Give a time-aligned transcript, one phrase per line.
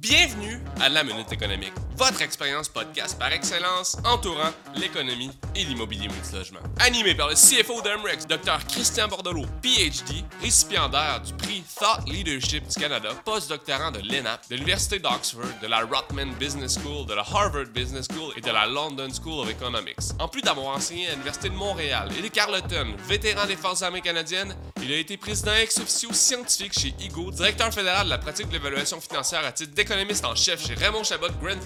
[0.00, 6.60] Bienvenue à La Minute Économique, votre expérience podcast par excellence entourant l'économie et l'immobilier multilogement.
[6.78, 12.80] Animé par le CFO d'Emrex, Dr Christian Bordelot, PhD, récipiendaire du prix Thought Leadership du
[12.80, 17.66] Canada, postdoctorant de l'ENAP, de l'Université d'Oxford, de la Rotman Business School, de la Harvard
[17.66, 20.14] Business School et de la London School of Economics.
[20.18, 24.00] En plus d'avoir enseigné à l'Université de Montréal et de Carleton, vétéran des Forces armées
[24.00, 28.48] canadiennes, il a été président ex officio scientifique chez IGO, directeur fédéral de la pratique
[28.48, 31.60] de l'évaluation financière à titre d'économiste en chef chez Raymond Chabot Grant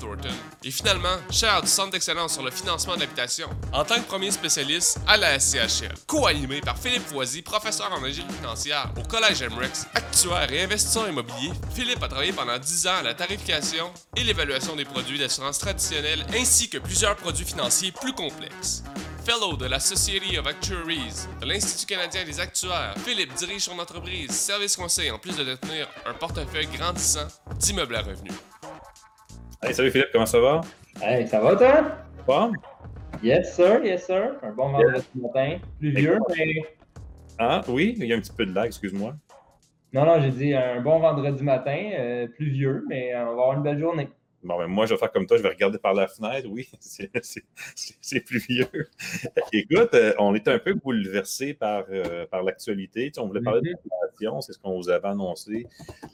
[0.63, 4.99] Et finalement, chair du Centre d'excellence sur le financement d'habitation, en tant que premier spécialiste
[5.07, 5.95] à la SCHL.
[6.07, 11.53] Co-animé par Philippe Foisy, professeur en ingénierie financière au Collège MREX, actuaire et investisseur immobilier,
[11.75, 16.25] Philippe a travaillé pendant 10 ans à la tarification et l'évaluation des produits d'assurance traditionnels
[16.35, 18.83] ainsi que plusieurs produits financiers plus complexes.
[19.25, 24.31] Fellow de la Society of Actuaries, de l'Institut canadien des actuaires, Philippe dirige son entreprise
[24.31, 27.27] Service Conseil en plus de détenir un portefeuille grandissant
[27.59, 28.35] d'immeubles à revenus.
[29.65, 30.61] Hey, salut Philippe, comment ça va?
[31.01, 31.85] Hey, ça va toi?
[32.27, 32.53] Bon?
[33.23, 34.35] Yes sir, yes sir.
[34.43, 35.57] Un bon vendredi matin.
[35.79, 36.57] Pluvieux, mais.
[37.39, 39.15] Ah oui, il y a un petit peu de lag, excuse-moi.
[39.95, 43.63] Non, non, j'ai dit un bon vendredi matin, euh, pluvieux, mais on va avoir une
[43.63, 44.11] belle journée.
[44.45, 46.47] Bon, ben moi, je vais faire comme toi, je vais regarder par la fenêtre.
[46.51, 46.69] Oui,
[47.75, 48.67] c'est pluvieux.
[49.53, 53.07] Écoute, euh, on est un peu bouleversé par, euh, par l'actualité.
[53.07, 53.77] Tu sais, on voulait parler de Mhm.
[54.03, 55.67] l'inflation, c'est ce qu'on vous avait annoncé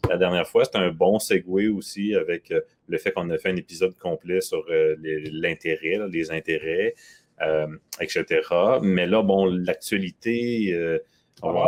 [0.09, 0.65] la dernière fois.
[0.65, 4.41] C'est un bon segue aussi avec euh, le fait qu'on a fait un épisode complet
[4.41, 4.95] sur euh,
[5.33, 6.95] l'intérêt, les intérêts,
[7.43, 7.67] euh,
[8.01, 8.25] etc.
[8.83, 10.99] Mais là, bon, l'actualité, euh,
[11.43, 11.67] on va-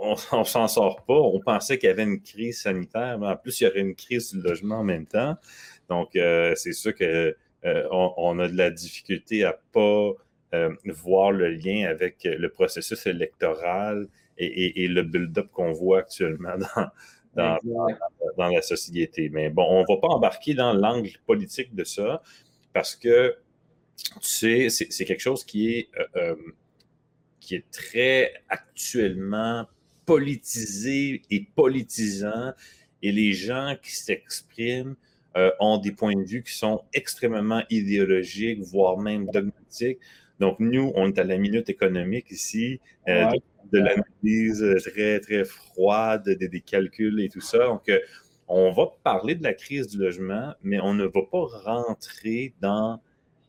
[0.00, 1.14] on, on, s'en sort pas.
[1.14, 3.94] On pensait qu'il y avait une crise sanitaire, mais en plus, il y aurait une
[3.94, 5.36] crise du logement en même temps.
[5.88, 7.34] Donc, euh, c'est sûr qu'on
[8.16, 10.12] on a de la difficulté à pas
[10.54, 15.98] euh, voir le lien avec le processus électoral et, et- et le build-up qu'on voit
[16.00, 16.56] actuellement
[17.34, 18.00] dans, dans, Exact.
[18.38, 19.28] dans la société.
[19.30, 22.22] Mais bon, on ne va pas embarquer dans l'angle politique de ça
[22.72, 23.36] parce que,
[23.96, 26.36] tu sais, c'est quelque chose qui est, euh, euh,
[27.40, 29.66] qui est très actuellement
[30.10, 32.52] politisé et politisant.
[33.02, 34.96] Et les gens qui s'expriment
[35.36, 39.98] euh, ont des points de vue qui sont extrêmement idéologiques, voire même dogmatiques.
[40.40, 43.38] Donc, nous, on est à la minute économique ici, euh, Ouais.
[43.72, 47.58] de, de l'analyse très, très froide, des, des calculs et tout ça.
[47.66, 47.98] Donc, euh,
[48.48, 53.00] on va parler de la crise du logement, mais on ne va pas rentrer dans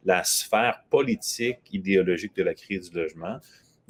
[0.06, 3.38] la sphère politique, idéologique de la crise du logement.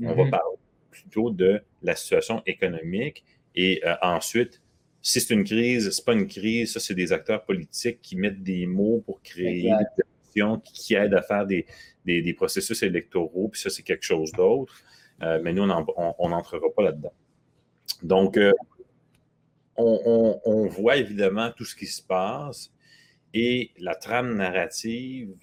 [0.01, 0.31] On va Mhm.
[0.31, 0.55] parler
[1.01, 3.23] plutôt de la situation économique
[3.55, 4.61] et euh, ensuite,
[5.01, 8.43] si c'est une crise, c'est pas une crise, ça, c'est des acteurs politiques qui mettent
[8.43, 9.91] des mots pour créer Exact.
[9.97, 11.65] des actions qui, qui aident à faire des,
[12.05, 14.73] des- des processus électoraux, puis ça, c'est quelque chose d'autre.
[15.23, 17.13] Euh, mais nous, on n'entrera pas là-dedans.
[18.03, 18.51] Donc, euh,
[19.75, 22.71] on, on- on voit évidemment tout ce qui se passe
[23.33, 25.33] et la trame narrative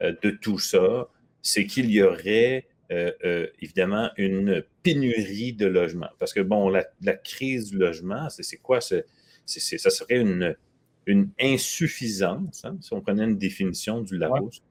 [0.00, 1.08] de tout ça,
[1.42, 6.10] c'est qu'il y aurait euh, euh, évidemment une pénurie de logements.
[6.18, 8.80] Parce que, bon, la, la crise du logement, c'est quoi?
[8.80, 9.06] C'est-
[9.46, 10.54] c'est- ça serait une,
[11.06, 14.62] une insuffisance, hein, si on prenait une définition du Larousse.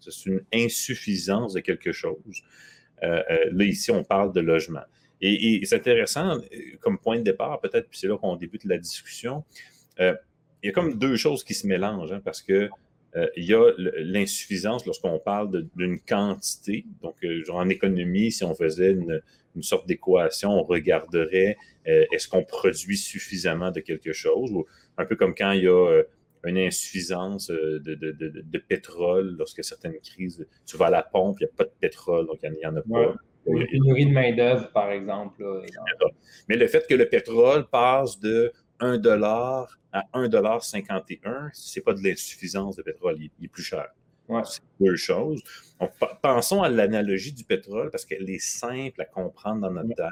[0.00, 2.42] C'est une insuffisance de quelque chose.
[3.02, 3.22] Euh,
[3.52, 4.82] là, ici, on parle de logement.
[5.20, 6.38] Et, et c'est intéressant,
[6.80, 9.44] comme point de départ, peut-être, puis c'est là qu'on débute la discussion.
[10.00, 10.14] euh,
[10.62, 12.68] il y a comme deux choses qui se mélangent, hein, parce que
[13.16, 16.84] euh, il y a l'insuffisance lorsqu'on parle d'une quantité.
[17.02, 19.20] Donc, euh, genre en économie, si on faisait une,
[19.56, 24.66] une sorte d'équation, on regarderait euh, est-ce qu'on produit suffisamment de quelque chose, ou
[24.98, 26.02] un peu comme quand il y a
[26.44, 31.38] une insuffisance de, de- de- de pétrole, lorsque certaines crises, tu vas à la pompe,
[31.40, 33.06] il n'y a pas de pétrole, donc il n'y en, a Ouais.
[33.06, 33.14] pas.
[33.46, 35.42] Ou une pénurie de main-d'œuvre, par exemple.
[35.42, 35.62] là,
[36.48, 41.94] Mais le fait que le pétrole passe de 1 dollar à 1,51 ce n'est pas
[41.94, 43.88] de l'insuffisance de pétrole, il, il est plus cher.
[44.28, 44.42] Ouais.
[44.44, 45.42] C'est deux choses.
[45.80, 45.90] Donc,
[46.22, 50.06] pensons à l'analogie du pétrole parce qu'elle est simple à comprendre dans notre tête.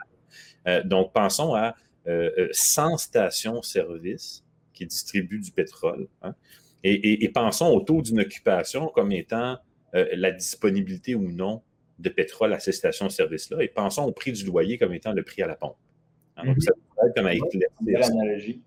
[0.66, 1.74] Euh, donc, pensons à
[2.06, 6.08] euh, euh, 100 stations-service qui distribuent du pétrole.
[6.22, 6.34] hein.
[6.84, 9.58] et, et- et pensons au taux d'une occupation comme étant
[9.94, 11.62] euh, la disponibilité ou non
[11.98, 13.62] de pétrole à ces stations-service-là.
[13.62, 15.76] Et pensons au prix du loyer comme étant le prix à la pompe.
[16.36, 16.60] Hein, donc, Mhm.
[16.62, 18.60] ça peut être comme éclaircir analogie.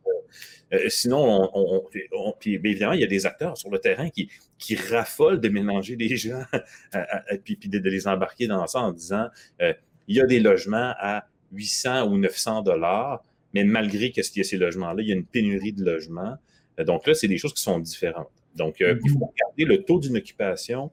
[0.73, 1.83] euh, sinon, on, on-
[2.13, 5.39] on- puis, bien évidemment, il y a des acteurs sur le terrain qui, qui raffolent
[5.39, 6.41] de mélanger les gens
[7.31, 9.27] et puis, puis de, de les embarquer dans ça en disant
[9.61, 9.73] euh,
[10.07, 13.23] il y a des logements à 800 ou 900 dollars,
[13.53, 16.35] mais malgré qu'il y ait ces logements-là, il y a une pénurie de logements.
[16.79, 18.29] Euh, donc là, c'est des choses qui sont différentes.
[18.55, 20.91] Donc, euh, il faut regarder le taux d'une occupation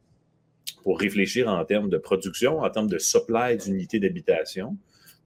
[0.83, 4.77] pour réfléchir en termes de production, en termes de supply d'unités d'habitation.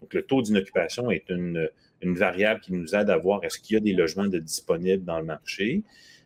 [0.00, 1.68] Donc, le taux d'inoccupation est une,
[2.02, 5.04] une variable qui nous aide à voir est-ce qu'il y a des logements de disponibles
[5.04, 5.82] dans le marché.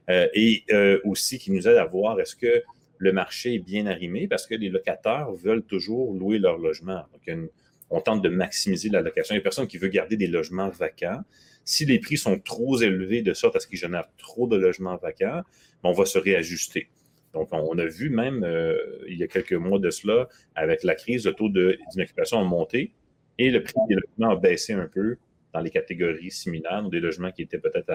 [0.09, 0.65] et
[1.05, 2.63] aussi qui nous aide à voir est-ce que
[2.99, 7.05] le marché est bien arrimé parce que les locataires veulent toujours louer leur logement.
[7.13, 7.51] Donc,
[7.91, 9.35] on tente de maximiser la location.
[9.35, 11.21] Il n'y a personne qui veut garder des logements vacants.
[11.65, 14.97] Si les prix sont trop élevés de sorte à ce qu'ils génèrent trop de logements
[14.97, 15.43] vacants,
[15.83, 16.89] ben, on va se réajuster.
[17.33, 18.77] Donc, on a vu même euh,
[19.09, 22.93] il y a quelques mois de cela, avec la crise, le taux d'inoccupation a monté
[23.39, 25.17] et le prix des logements a baissé un peu
[25.55, 26.83] dans les catégories similaires.
[26.83, 27.91] Donc, des logements qui étaient peut-être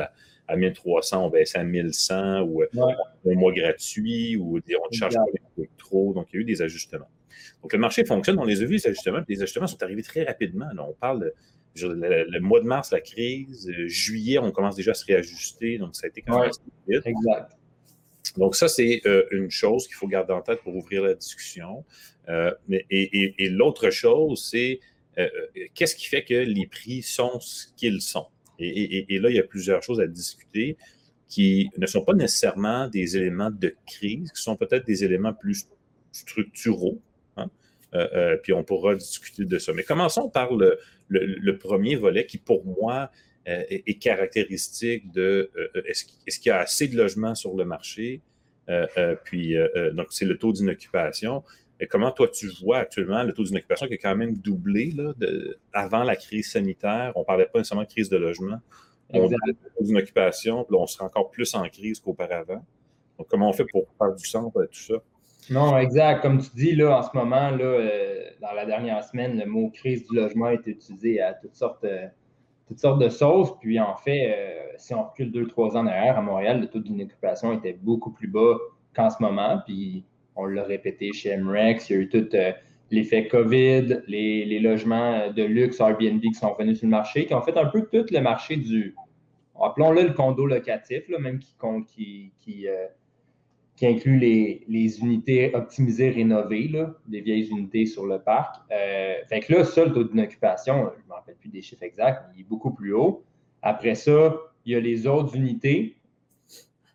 [0.47, 5.63] à, 1300 ont baissé à 1100 ou un mois gratuit ou on ne charge pas
[5.77, 6.13] trop.
[6.13, 7.09] Donc, il y a eu des ajustements.
[7.61, 8.39] Donc, le marché fonctionne.
[8.39, 9.21] On les a vus, les ajustements.
[9.27, 10.67] Les ajustements sont arrivés très rapidement.
[10.79, 11.33] on parle de,
[11.85, 13.69] le, mois de mars, la crise.
[13.69, 15.77] Euh, juillet, on commence déjà à se réajuster.
[15.77, 16.51] Donc, ça a été quand même
[16.87, 17.05] vite.
[17.05, 17.51] Exact.
[18.37, 21.83] Donc, ça, c'est euh, une chose qu'il faut garder en tête pour ouvrir la discussion.
[22.29, 24.79] Euh, et, l'autre chose, c'est
[25.73, 28.27] qu'est-ce qui fait que les prix sont ce qu'ils sont?
[28.59, 30.77] Et, là, il y a plusieurs choses à discuter
[31.27, 35.67] qui ne sont pas nécessairement des éléments de crise, qui sont peut-être des éléments plus
[36.11, 37.01] structuraux.
[37.37, 37.49] Hein.
[38.43, 39.71] puis on pourra discuter de ça.
[39.73, 43.11] Mais commençons par le, premier volet qui, pour moi,
[43.47, 47.65] euh, est, caractéristique de euh, euh, est-ce qu'il y a assez de logements sur le
[47.65, 48.21] marché?
[49.23, 49.55] puis,
[49.93, 51.43] donc, c'est le taux d'inoccupation.
[51.79, 55.13] Et comment toi tu vois actuellement le taux d'inoccupation qui est quand même doublé là,
[55.73, 57.13] avant la crise sanitaire?
[57.15, 58.59] On ne parlait pas nécessairement de crise de logement.
[59.11, 62.63] On a le taux d'inoccupation, puis on sera encore plus en crise qu'auparavant.
[63.17, 64.95] Donc, comment on fait pour faire du sens avec tout ça?
[65.49, 66.21] Non, exact.
[66.21, 67.89] Comme tu dis, là, en ce moment, là,
[68.41, 71.85] dans la dernière semaine, le mot crise du logement a été utilisé à toutes sortes,
[72.67, 73.57] toutes sortes de sauces.
[73.59, 76.79] Puis en fait, euh, si on recule deux, trois ans derrière, à Montréal, le taux
[76.79, 78.57] d'inoccupation était beaucoup plus bas
[78.95, 79.61] qu'en ce moment.
[79.65, 80.05] Puis
[80.39, 82.51] on l'a répété chez MREX, il y a eu tout euh,
[82.91, 87.41] l'effet COVID, les, logements de luxe Airbnb qui sont revenus sur le marché, qui ont
[87.41, 88.95] fait un peu tout le marché du,
[89.61, 92.31] appelons-le le condo locatif, là, même qui,
[92.67, 92.87] euh,
[93.81, 98.55] inclut les, unités optimisées rénovées, là, des vieilles unités sur le parc.
[98.71, 101.83] Euh, fait que là, ça, le taux d'inoccupation, je ne me rappelle plus des chiffres
[101.83, 103.23] exacts, il est beaucoup plus haut.
[103.61, 105.95] Après ça, il y a les autres unités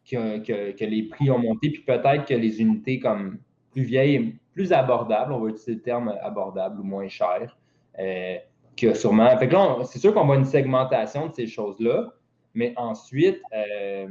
[0.08, 3.38] que, les prix ont monté, puis peut-être que les unités comme
[3.72, 7.56] plus vieilles, plus abordables, on va utiliser le terme abordable ou moins cher,
[7.98, 8.36] euh,
[8.76, 9.24] que sûrement.
[9.24, 12.12] Là, c'est sûr qu'on voit une segmentation de ces choses-là,
[12.54, 14.06] mais ensuite, euh,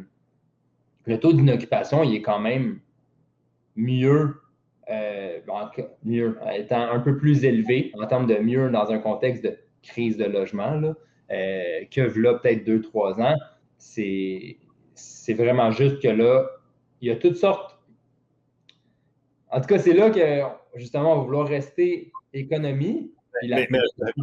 [1.06, 2.80] le taux d'inoccupation, il est quand même
[3.76, 4.36] mieux,
[4.90, 5.40] euh,
[6.04, 10.18] mieux, étant un peu plus élevé en termes de mieux dans un contexte de crise
[10.18, 10.94] de logement là,
[11.32, 13.36] euh, que là, peut-être deux, trois ans.
[13.78, 14.58] C'est,
[14.96, 16.50] c'est vraiment juste que là,
[17.02, 17.80] il y a toutes sortes.
[19.50, 23.12] En tout cas, c'est là que justement, on va vouloir rester économie.
[23.44, 23.68] mais,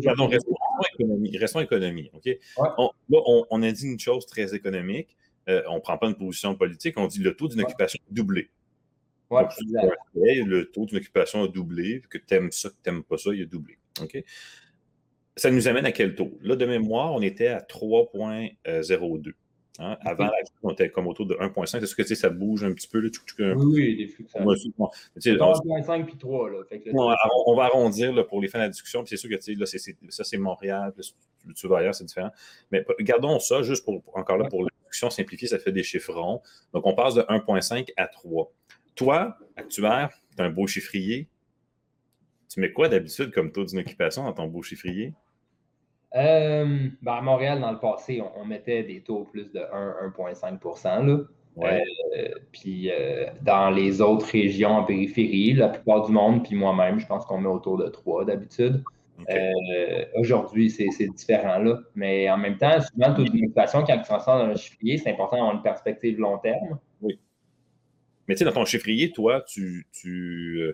[0.05, 0.55] pardon, restons
[0.94, 1.37] économie.
[1.38, 2.28] Restons économie OK?
[2.56, 3.19] On, là,
[3.50, 5.17] on, a dit une chose très économique.
[5.49, 8.50] Euh, on ne prend pas une position politique, on dit le taux d'inoccupation a doublé.
[9.31, 9.44] Ouais,
[10.14, 13.43] le taux d'inoccupation a doublé, que tu aimes ça, que tu n'aimes pas ça, il
[13.43, 13.78] a doublé.
[14.02, 14.22] OK?
[15.37, 16.37] Ça nous amène à quel taux?
[16.43, 19.32] Là, de mémoire, on était à 3,02.
[19.82, 19.97] Hein?
[20.05, 20.32] Avant la
[20.62, 21.82] on était comme autour de 1,5.
[21.82, 23.00] Est-ce que tu sais, ça bouge un petit peu?
[23.00, 23.09] Là,
[23.56, 24.27] oui, des flux.
[24.29, 24.41] Ça...
[24.41, 26.50] 1,5 puis 3.
[26.50, 26.59] Là,
[27.47, 29.03] on, va arrondir pour les fins de la discussion.
[29.03, 29.67] Puis c'est sûr que là,
[30.11, 30.93] ça, c'est Montréal.
[31.56, 32.31] tu vas ailleurs, c'est différent.
[32.71, 34.67] Mais gardons ça juste pour, encore là pour
[35.11, 36.43] simplifiée, ça fait des chiffrons.
[36.75, 38.53] Donc, on passe de 1,5 à 3.
[38.94, 41.29] Toi, actuaire, tu as un beau chiffrier.
[42.53, 45.15] Tu mets quoi d'habitude comme taux d'inoccupation dans ton beau chiffrier?
[46.17, 51.26] Euh, ben, à Montréal, dans le passé, on, mettait des taux plus de 1,5%
[51.62, 56.98] euh, puis euh, dans les autres régions en périphérie, la plupart du monde, puis moi-même,
[56.98, 58.82] je pense qu'on met autour de 3 d'habitude.
[60.14, 61.81] Aujourd'hui, c'est différent là.
[61.94, 65.10] Mais en même temps, souvent, le taux d'inoccupation, quand tu transformes dans un chiffrier, c'est
[65.10, 66.79] important d'avoir une perspective long terme.
[67.02, 67.20] Oui.
[68.26, 70.72] Mais tu sais, dans ton chiffrier, toi, tu, tu,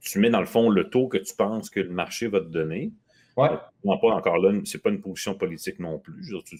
[0.00, 2.46] tu, mets dans le fond le taux que tu penses que le marché va te
[2.48, 2.92] donner.
[3.36, 3.50] Ouais.
[3.84, 6.34] Non, pas encore là, c'est pas une position politique non plus.
[6.44, 6.56] tu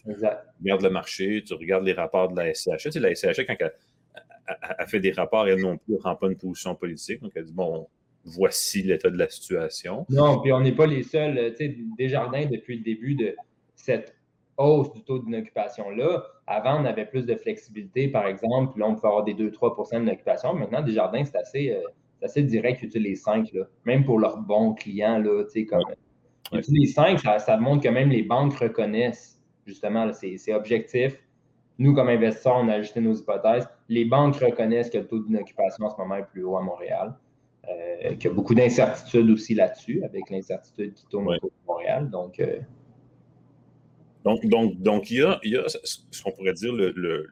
[0.60, 2.82] regardes le marché, tu regardes les rapports de la SCH.
[2.82, 3.72] Tu sais, la SCH, quand elle,
[4.78, 7.22] elle, fait des rapports, elle non plus ne prend pas une position politique.
[7.22, 7.88] Donc, elle dit, bon,
[8.24, 10.04] voici l'état de la situation.
[10.10, 11.54] Non, puis on n'est pas les seuls.
[11.56, 13.34] Tu sais, Desjardins, depuis le début de
[13.74, 14.14] cette
[14.58, 18.94] hausse du taux d'inoccupation-là, avant, on avait plus de flexibilité, par exemple, puis là, on
[18.94, 20.54] pouvait avoir des 2-3% d'inoccupation.
[20.54, 21.80] Maintenant, Desjardins, c'est assez, euh,
[22.22, 23.64] assez direct qu'ils utilisent les 5, là.
[23.84, 25.18] même pour leurs bons clients.
[25.18, 25.82] Là, tu sais, comme,
[26.52, 31.18] les 5, ça, montre que même les banques reconnaissent, justement, c'est objectif.
[31.78, 33.68] Nous, comme investisseurs, on a ajusté nos hypothèses.
[33.88, 37.14] Les banques reconnaissent que le taux d'inoccupation en ce moment est plus haut à Montréal.
[37.68, 42.08] Euh, qu'il y a beaucoup d'incertitudes aussi là-dessus, avec l'incertitude qui tourne autour de Montréal.
[42.10, 42.60] Donc, euh,
[44.24, 47.26] donc, donc, donc, il, y a, il y a ce qu'on pourrait dire le,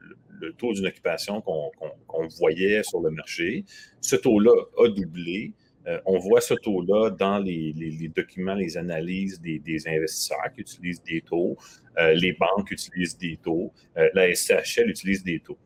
[0.57, 3.63] taux d'une occupation qu'on voyait sur le marché.
[4.01, 5.53] Ce taux-là a doublé.
[5.87, 7.73] Euh, on voit ce taux-là dans les,
[8.15, 11.57] documents, les analyses des, investisseurs qui utilisent des taux,
[11.97, 15.57] euh, les banques utilisent des taux, euh, la SCHL utilise des taux.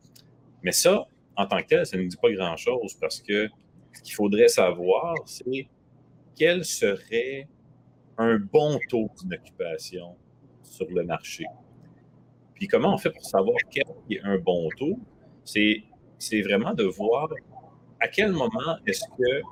[0.62, 3.48] Mais ça, en tant que tel, ça ne dit pas grand-chose parce que
[3.92, 5.68] ce qu'il faudrait savoir, c'est
[6.36, 7.48] quel serait
[8.18, 10.16] un bon taux d'une occupation
[10.62, 11.44] sur le marché.
[12.54, 14.98] Puis comment on fait pour savoir quel est un bon taux?
[15.44, 17.30] C'est vraiment de voir
[17.98, 19.42] à quel moment est-ce que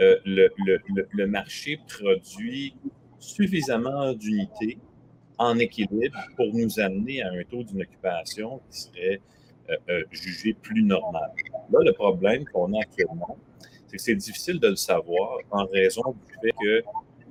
[0.00, 2.74] euh, le, marché produit
[3.20, 4.78] suffisamment d'unités
[5.38, 9.20] en équilibre pour nous amener à un taux d'une occupation qui serait
[9.70, 11.30] euh, euh, jugé plus normal.
[11.70, 13.38] Là, le problème qu'on a actuellement,
[13.86, 16.82] c'est que c'est difficile de le savoir en raison du fait que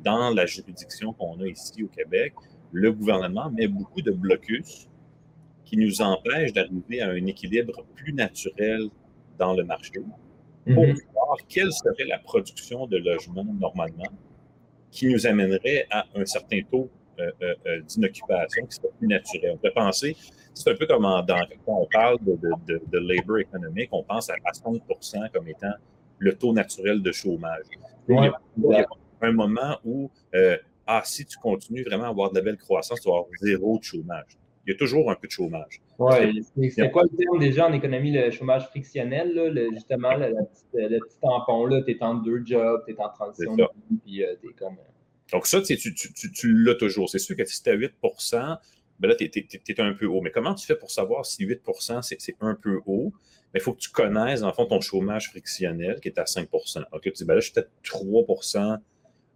[0.02, 2.34] dans la juridiction qu'on a ici au Québec,
[2.72, 4.88] le gouvernement met beaucoup de blocus
[5.66, 8.90] qui nous empêchent d'arriver à un équilibre plus naturel
[9.38, 9.92] dans le marché
[10.66, 10.96] pour mhm.
[11.14, 14.12] voir quelle serait la production de logements normalement
[14.92, 16.90] qui nous amènerait à un certain taux
[17.20, 19.52] euh, euh, euh, d'inoccupation qui serait plus naturel.
[19.54, 20.16] On peut penser,
[20.54, 21.26] c'est un peu comme dans,
[21.66, 25.74] quand on parle de, de, de, labor économique, on pense à, 60% comme étant
[26.20, 27.66] le taux naturel de chômage.
[28.08, 28.86] Il, y a,
[29.22, 30.10] un moment où,
[30.86, 33.80] ah, si tu continues vraiment à avoir de la belle croissance, tu vas avoir zéro
[33.80, 35.82] de chômage il y a toujours un peu de chômage.
[36.00, 40.34] Oui, c'est quoi le terme déjà en économie, le chômage frictionnel, là, justement, le,
[40.74, 44.36] petit tampon, tu es en deux jobs, tu es en transition de vie, puis euh,
[44.42, 44.74] tu es comme.
[44.74, 47.10] Euh, Donc, ça, tu, tu, tu, l'as toujours.
[47.10, 47.94] C'est sûr que si tu à 8
[49.00, 50.22] ben là, tu es, un peu haut.
[50.22, 53.12] Mais comment tu fais pour savoir si 8% c'est un peu haut?
[53.56, 57.02] Il faut que tu connaisses, en fond, ton chômage frictionnel qui est à 5 OK,
[57.04, 58.26] tu dis, ben là, je suis peut-être 3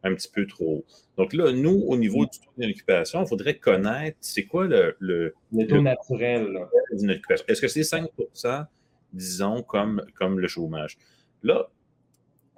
[0.08, 0.86] un petit peu trop.
[1.18, 5.34] Donc là, nous, au niveau du taux d'occupation, il faudrait connaître c'est quoi le, le,
[5.68, 6.58] taux naturel
[7.48, 8.66] Est-ce que c'est 5%
[9.14, 10.98] disons, comme, comme le chômage?
[11.44, 11.70] Là,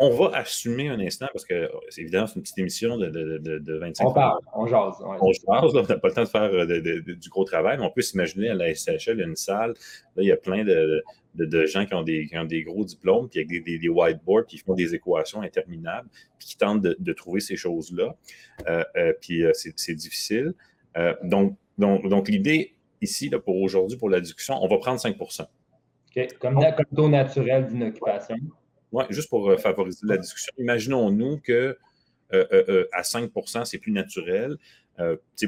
[0.01, 3.59] on va assumer un instant, parce que c'est évidemment, c'est une petite émission de, de,
[3.59, 4.95] de, 25 On parle, on jase.
[5.01, 7.91] On jase, on n'a pas le temps de faire euh, du gros travail, mais on
[7.91, 9.73] peut s'imaginer à la SHL, une salle,
[10.15, 13.41] là, il y a plein de, gens qui ont, des, ont des gros diplômes, puis
[13.41, 17.57] avec des, des, whiteboards, qui font des équations interminables, puis qui tentent de, trouver ces
[17.57, 18.15] choses-là.
[18.69, 20.53] Euh, euh, puis c'est difficile.
[21.23, 25.17] donc, donc, donc l'idée ici, là, pour aujourd'hui, pour la discussion, on va prendre 5
[25.19, 26.27] OK.
[26.39, 28.35] Comme, comme taux naturel d'inoccupation.
[29.09, 30.51] Juste pour euh, favoriser la discussion.
[30.57, 31.77] Imaginons-nous que
[32.33, 34.57] euh, euh, à 5% c'est plus naturel.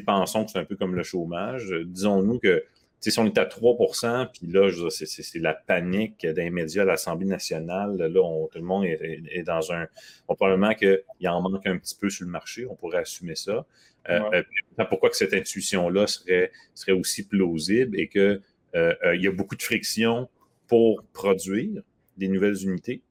[0.06, 1.72] pensons que c'est un peu comme le chômage.
[1.86, 2.64] Disons-nous que
[3.00, 7.98] si on est à 3% puis là, c'est la panique des médias à l'Assemblée nationale.
[7.98, 9.88] Là, tout le monde est, dans un.
[10.26, 12.68] probablement qu'il en manque un petit peu sur le marché.
[12.68, 13.66] On pourrait assumer ça.
[14.90, 18.42] pourquoi que cette intuition-là serait, serait aussi plausible et qu'il
[18.76, 20.30] il y a beaucoup de friction
[20.68, 21.82] pour produire
[22.18, 23.02] des nouvelles unités?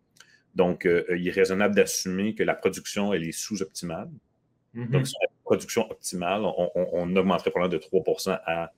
[0.54, 4.10] Donc, euh, il est raisonnable d'assumer que la production, elle est sous-optimale.
[4.74, 4.90] Mm-hmm.
[4.90, 8.72] Donc, sur la production optimale, on, augmenterait probablement de 3% à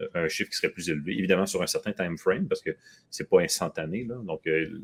[0.00, 1.12] euh, un chiffre qui serait plus élevé.
[1.18, 2.70] Évidemment, sur un certain time frame, parce que
[3.10, 4.04] ce n'est pas instantané.
[4.04, 4.80] Donc, euh,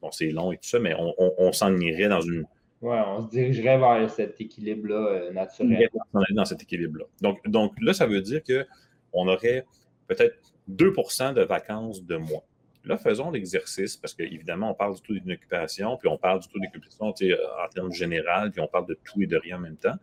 [0.00, 2.44] bon, c'est long et tout ça, mais on, s'en irait dans une.
[2.80, 5.88] Oui, on se dirigerait vers cet équilibre-là naturel.
[6.30, 7.04] Dans cet équilibre-là.
[7.20, 9.64] Donc, donc, là, ça veut dire qu'on aurait
[10.06, 10.38] peut-être
[10.70, 12.42] 2% de vacances de moins.
[12.84, 16.58] Là, faisons l'exercice, parce qu'évidemment, on parle du taux d'inoccupation, puis on parle du taux
[16.58, 19.96] d'occupation en termes généraux, puis on parle de tout et de rien en même temps.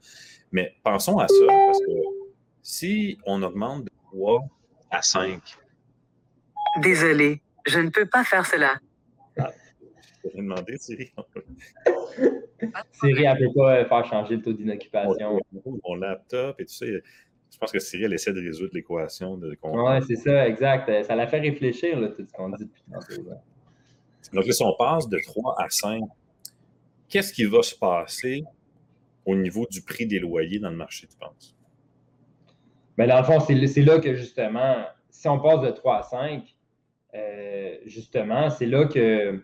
[0.52, 1.92] Mais pensons à ça, parce que
[2.62, 4.44] si on augmente de 3
[4.92, 5.42] à 5.
[6.82, 8.80] Désolé, je ne peux pas faire cela.
[9.38, 9.52] Ah,
[10.24, 11.12] je vais demander, Siri.
[12.92, 15.40] Siri, elle ne peut pas faire changer le taux d'inoccupation.
[15.84, 16.86] Mon laptop et tout ça,
[17.52, 19.38] je pense que Cyril essaie de résoudre l'équation.
[19.38, 19.58] De...
[19.64, 21.04] Oui, c'est ça, exact.
[21.06, 23.30] Ça l'a fait réfléchir, là, tout ce qu'on dit depuis tantôt.
[24.34, 26.04] Donc là, si on passe de 3 à 5,
[27.08, 28.44] qu'est-ce qui va se passer
[29.26, 31.56] au niveau du prix des loyers dans le marché, tu penses?
[32.98, 36.56] Bien, dans le fond, c'est là que justement, si on passe de 3 à 5,
[37.14, 39.42] euh, justement, c'est là que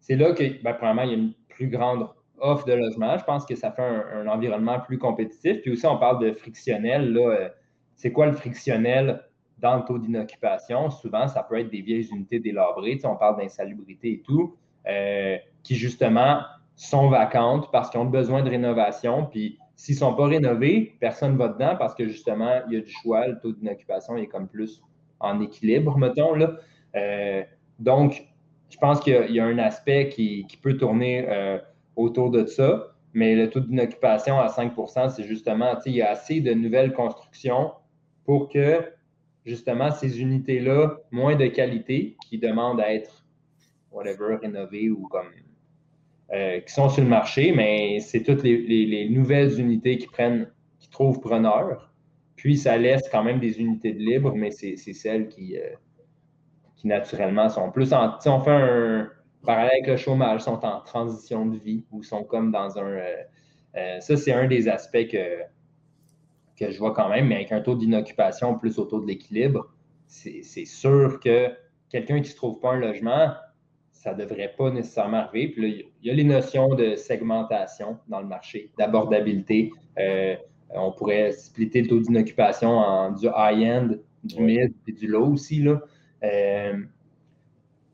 [0.00, 2.08] c'est là que, ben, premièrement, il y a une plus grande
[2.40, 3.16] offre de logement.
[3.18, 5.60] Je pense que ça fait un, environnement plus compétitif.
[5.62, 7.16] Puis aussi, on parle de frictionnel.
[7.16, 7.48] Euh,
[7.96, 9.22] c'est quoi le frictionnel
[9.58, 10.90] dans le taux d'inoccupation?
[10.90, 13.00] Souvent, ça peut être des vieilles unités délabrées.
[13.04, 14.56] on parle d'insalubrité et tout,
[14.88, 16.40] euh, qui justement
[16.76, 19.26] sont vacantes parce qu'ils ont besoin de rénovation.
[19.26, 22.76] Puis s'ils ne sont pas rénovés, personne ne va dedans parce que justement, il y
[22.76, 23.26] a du choix.
[23.26, 24.80] Le taux d'inoccupation est comme plus
[25.20, 26.34] en équilibre, mettons.
[26.34, 26.56] Là.
[26.94, 27.42] Euh,
[27.78, 28.24] donc,
[28.70, 31.26] je pense qu'il y, a un aspect qui, peut tourner
[31.98, 32.94] autour de ça.
[33.12, 37.72] Mais le taux d'inoccupation à 5% c'est justement, il y a assez de nouvelles constructions
[38.24, 38.84] pour que,
[39.44, 43.24] justement ces unités-là, moins de qualité, qui demandent à être,
[43.90, 45.28] whatever, rénovées ou comme.
[46.30, 50.90] Euh, qui sont sur le marché, mais c'est toutes les, nouvelles unités qui prennent, qui
[50.90, 51.90] trouvent preneur.
[52.36, 55.70] Puis ça laisse quand même des unités de libre, mais c'est celles qui, euh,
[56.76, 58.20] qui naturellement sont plus en.
[58.20, 59.08] Si on fait un
[59.44, 63.00] parallèle avec le chômage, sont en transition de vie ou sont comme dans un.
[63.76, 65.42] Euh, ça, c'est un des aspects que,
[66.56, 69.72] que je vois quand même, mais avec un taux d'inoccupation plus autour de l'équilibre,
[70.06, 71.50] c'est sûr que
[71.90, 73.32] quelqu'un qui ne se trouve pas un logement,
[73.92, 75.48] ça ne devrait pas nécessairement arriver.
[75.48, 79.72] Puis là, il y a les notions de segmentation dans le marché, d'abordabilité.
[79.98, 80.36] Euh,
[80.70, 83.90] on pourrait splitter le taux d'inoccupation en du high-end,
[84.24, 85.62] du mid et du low aussi.
[85.62, 85.80] Là.
[86.22, 86.74] Euh,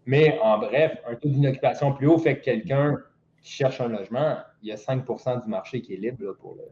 [0.06, 2.98] mais en bref, un taux d'inoccupation plus haut fait que quelqu'un
[3.42, 6.62] qui cherche un logement, il y a 5% du marché qui est libre pour le.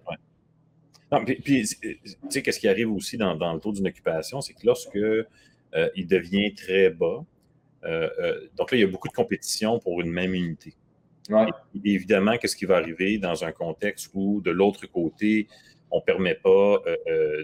[1.13, 4.97] Non, puis, tu sais, qu'est-ce qui arrive aussi dans, le taux d'inoccupation, c'est que lorsque
[4.97, 5.27] euh,
[5.95, 7.23] il devient très bas,
[7.85, 10.75] euh, euh, donc là, il y a beaucoup de compétition pour une même unité.
[11.85, 15.49] évidemment, qu'est-ce qui va arriver dans un contexte où, de l'autre côté,
[15.91, 16.79] on ne permet pas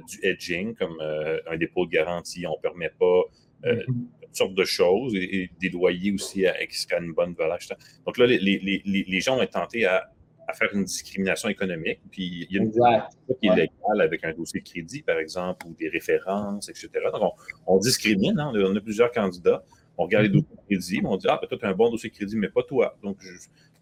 [0.08, 3.24] du hedging, comme un dépôt de garantie, on ne permet pas
[3.64, 3.84] mm-hmm.
[3.86, 7.58] toutes sortes de choses, et, des loyers aussi à, qui seraient une bonne valeur.
[8.06, 10.10] Donc là, les, les gens ont tenté à
[10.48, 12.00] à faire une discrimination économique.
[12.10, 15.66] Puis il y a une qui est légale avec un dossier de crédit, par exemple,
[15.66, 16.88] ou des références, etc.
[17.12, 17.34] Donc
[17.66, 18.52] on, discrimine, hein.
[18.54, 19.62] on a plusieurs candidats.
[19.98, 20.32] On regarde les mm-hmm.
[20.32, 22.36] dossiers de crédit, on dit Ah, ben, toi, tu as un bon dossier de crédit,
[22.36, 22.96] mais pas toi.
[23.02, 23.18] Donc,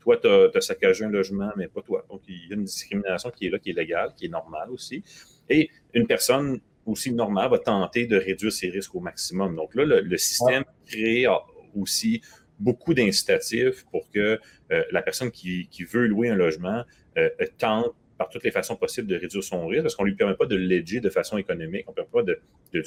[0.00, 2.04] toi, tu as, saccagé un logement, mais pas toi.
[2.10, 4.70] Donc, il y a une discrimination qui est là, qui est légale, qui est normale
[4.70, 5.04] aussi.
[5.48, 9.56] Et une personne aussi normale va tenter de réduire ses risques au maximum.
[9.56, 11.26] Donc là, le, système crée
[11.74, 12.22] aussi
[12.58, 14.40] beaucoup d'incitatifs pour que
[14.72, 16.82] euh, la personne qui, veut louer un logement
[17.18, 17.28] euh,
[17.58, 20.34] tente par toutes les façons possibles de réduire son risque, parce qu'on ne lui permet
[20.34, 22.40] pas de l'aider de façon économique, on ne permet pas de,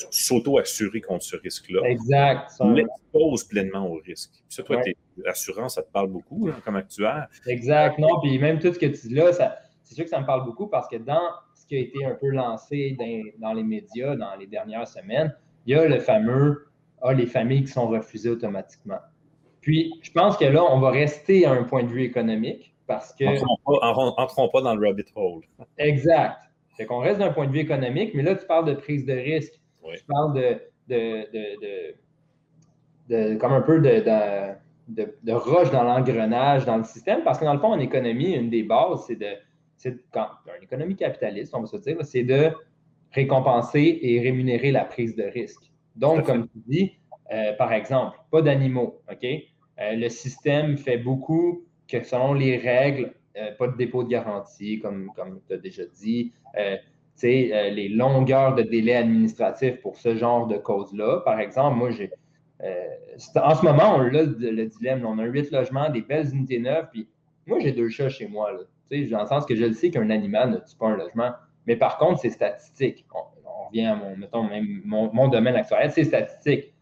[0.10, 1.82] s'auto-assurer contre ce risque-là.
[1.84, 2.50] Exact.
[2.60, 4.32] On l'expose pleinement au risque.
[4.32, 4.82] Puis ça, toi,
[5.18, 7.28] l'assurance, ça te parle beaucoup comme actuaire.
[7.48, 8.00] Exact.
[8.00, 9.32] Non, puis même tout ce que tu dis là,
[9.84, 11.32] c'est sûr que ça me parle beaucoup parce que dans
[11.70, 12.98] qui a été un peu lancé
[13.40, 15.34] dans, les médias dans les dernières semaines,
[15.66, 16.66] il y a le fameux
[17.02, 19.00] ah, les familles qui sont refusées automatiquement.
[19.62, 23.14] Puis, je pense que là, on va rester à un point de vue économique parce
[23.14, 23.24] que.
[23.66, 25.44] Entrons pas, dans le rabbit hole.
[25.78, 26.38] Exact.
[26.76, 29.14] Fait qu'on reste d'un point de vue économique, mais là, tu parles de prise de
[29.14, 29.54] risque.
[29.84, 31.96] Tu parles de, de,
[33.10, 34.04] de, comme un peu de,
[34.88, 38.34] de, de roche dans l'engrenage, dans le système, parce que dans le fond, en économie,
[38.34, 39.28] une des bases, c'est de.
[39.80, 42.52] C'est quand, une économie capitaliste, on va se dire, c'est de
[43.12, 45.72] récompenser et rémunérer la prise de risque.
[45.96, 47.00] Donc, comme tu dis,
[47.32, 49.24] euh, par exemple, pas d'animaux, OK?
[49.24, 54.80] Euh, le système fait beaucoup que selon les règles, euh, pas de dépôt de garantie,
[54.80, 56.34] comme, comme tu as déjà dit,
[57.22, 61.22] les longueurs de délai administratif pour ce genre de causes-là.
[61.24, 62.12] Par exemple, moi, j'ai.
[62.62, 65.06] en ce moment, on a le, dilemme.
[65.06, 67.08] On a huit logements, des belles unités neuves, puis
[67.48, 68.52] moi, j'ai deux chats chez moi.
[68.52, 71.32] Là, dans le sens que je le sais qu'un animal ne tue pas un logement.
[71.68, 73.06] Mais par contre, c'est statistique.
[73.14, 76.74] On, revient à mon, mettons, même mon, mon domaine actuel, c'est statistique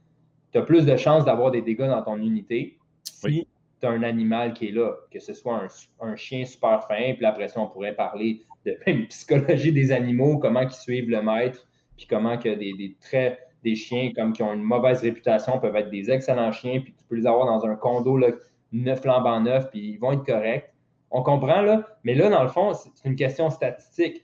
[0.51, 3.47] tu as plus de chances d'avoir des dégâts dans ton unité si
[3.79, 5.67] tu as un animal qui est là, que ce soit
[5.99, 10.39] un, chien super fin, puis après ça, on pourrait parler de même psychologie des animaux,
[10.39, 14.43] comment ils suivent le maître, puis comment que des, des traits des chiens comme qui
[14.43, 17.65] ont une mauvaise réputation peuvent être des excellents chiens, puis tu peux les avoir dans
[17.65, 18.29] un condo là,
[18.71, 20.71] neuf flambant neuf, puis ils vont être corrects.
[21.11, 24.23] On comprend là, mais là, dans le fond, c'est une question statistique.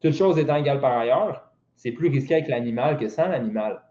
[0.00, 3.82] Toute chose étant égale par ailleurs, c'est plus risqué avec l'animal que sans l'animal.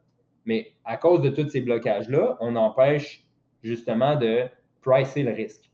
[0.46, 3.26] Mais à cause de tous ces blocages-là, on empêche
[3.62, 4.46] justement de
[4.82, 5.70] pricer le risque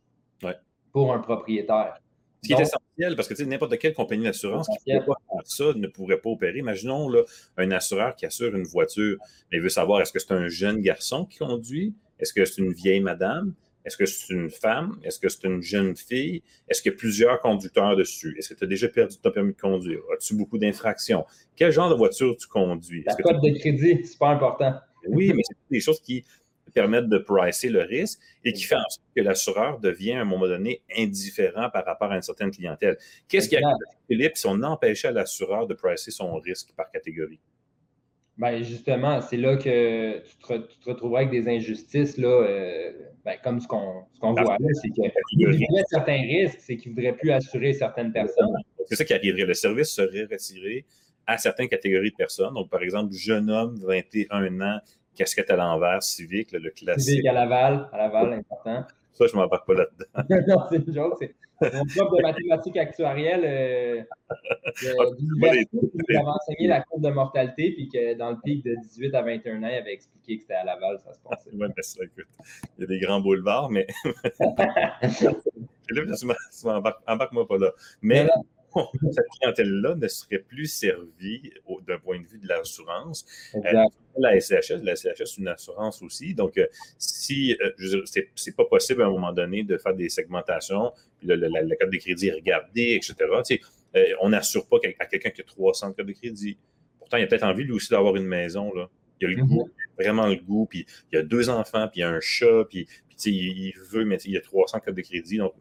[0.92, 2.00] pour un propriétaire.
[2.42, 5.42] Ce qui est essentiel, parce que n'importe quelle compagnie d'assurance qui ne peut pas faire
[5.46, 6.60] ça ne pourrait pas opérer.
[6.60, 7.24] Imaginons là,
[7.58, 9.18] un assureur qui assure une voiture,
[9.52, 12.72] mais veut savoir est-ce que c'est un jeune garçon qui conduit, est-ce que c'est une
[12.72, 13.54] vieille madame,
[13.86, 15.00] est-ce que c'est une femme?
[15.04, 16.44] Est-ce que c'est une jeune fille?
[16.68, 18.36] Est-ce qu'il y a plusieurs conducteurs dessus?
[18.38, 20.02] Est-ce que tu as déjà perdu ton permis de conduire?
[20.14, 21.26] As-tu beaucoup d'infractions?
[21.56, 23.04] Quel genre de voiture tu conduis?
[23.06, 24.76] La cote de crédit, c'est pas important.
[25.08, 26.26] Oui, mais c'est des choses qui
[26.74, 30.26] permettent de pricer le risque et qui font en sorte que l'assureur devient à un
[30.26, 32.98] moment donné indifférent par rapport à une certaine clientèle.
[33.28, 33.76] Qu'est-ce qui arrive,
[34.08, 37.40] Philippe, si on empêchait l'assureur de pricer son risque par catégorie?
[38.40, 42.94] Ben justement, c'est là que tu te, tu retrouveras avec des injustices, là, euh,
[43.26, 47.18] ben, comme ce qu'on voit là, c'est qu'il y certains risques, c'est qu'il ne voudrait
[47.18, 48.48] plus assurer certaines personnes.
[48.88, 49.46] C'est ça qui arriverait.
[49.46, 50.86] Le service serait retiré
[51.28, 52.54] à certaines catégories de personnes.
[52.54, 54.80] Donc, par exemple, jeune homme, 21 ans,
[55.16, 57.10] casquette à l'envers, civique, le classique.
[57.10, 58.86] Civique à Laval, à Laval, important.
[59.12, 60.46] Ça, je ne m'embarque pas là-dedans.
[60.48, 61.36] non, c'est une joke.
[61.62, 64.02] Mon prof de mathématiques actuarielles euh,
[64.82, 65.68] de, d'université
[66.08, 69.22] qui avait enseigné la courbe de mortalité, puis que dans le pic de 18 à
[69.22, 71.50] 21 ans, il avait expliqué que c'était à Laval, ça se passait.
[71.52, 72.28] Ouais, mais ça, écoute,
[72.78, 73.88] il y a des grands boulevards, mais.
[74.40, 75.34] là,
[75.90, 77.72] tu m'embarques-moi pas là.
[78.02, 78.28] Mais.
[79.12, 81.52] Cette clientèle-là ne serait plus servie
[81.88, 83.26] d'un point de vue de l'assurance.
[83.56, 83.84] Euh,
[84.18, 86.34] la SCHS, la SCHS, c'est une assurance aussi.
[86.34, 88.04] Donc, euh, si, euh,
[88.36, 91.92] c'est pas possible à un moment donné de faire des segmentations, puis le, la, carte
[91.92, 93.16] de crédit est regardée, etc.
[93.46, 93.60] Tu
[93.94, 96.58] sais, on n'assure pas à quelqu'un qui a 300 cartes de crédit.
[97.00, 98.74] Pourtant, il a peut-être envie lui aussi d'avoir une maison.
[98.74, 98.90] Là.
[99.22, 100.04] Il a le goût, mm-hmm.
[100.04, 103.32] vraiment le goût, puis il a deux enfants, puis il a un chat, puis, puis
[103.32, 105.38] il, il veut, mais il a 300 cartes de crédit.
[105.38, 105.54] Donc,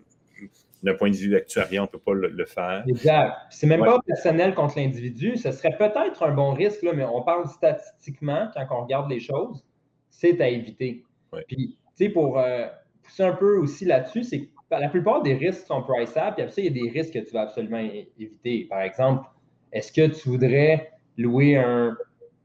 [0.83, 2.85] d'un point de vue actuariel, on ne peut pas le, faire.
[2.87, 3.35] Exact.
[3.51, 5.37] C'est même pas personnel contre l'individu.
[5.37, 9.21] Ce serait peut-être un bon risque, là, mais on parle statistiquement, quand on regarde les
[9.21, 9.65] choses,
[10.11, 11.05] c'est à éviter.
[11.47, 12.67] Puis, tu sais, pour euh,
[13.03, 16.55] pousser un peu aussi là-dessus, c'est que la plupart des risques sont priceables, puis après
[16.55, 17.79] ça, il y a des risques que tu vas absolument
[18.19, 18.67] éviter.
[18.69, 19.27] Par exemple,
[19.73, 21.97] est-ce que tu voudrais louer un,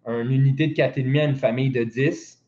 [0.08, 2.43] une unité de 4,5 à une famille de 10?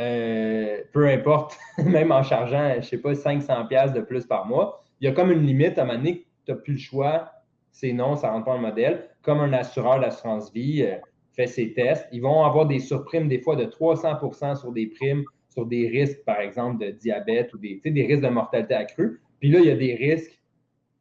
[0.00, 4.82] Euh, peu importe, même en chargeant, je ne sais pas, 500$ de plus par mois,
[5.00, 7.30] il y a comme une limite à un moment donné, tu n'as plus le choix,
[7.70, 9.10] c'est non, ça ne rentre pas dans le modèle.
[9.22, 10.96] Comme un assureur d'assurance vie euh,
[11.34, 15.24] fait ses tests, ils vont avoir des surprimes des fois de 300% sur des primes,
[15.50, 19.20] sur des risques, par exemple, de diabète ou des, des risques de mortalité accrue.
[19.38, 20.40] Puis là, il y a des risques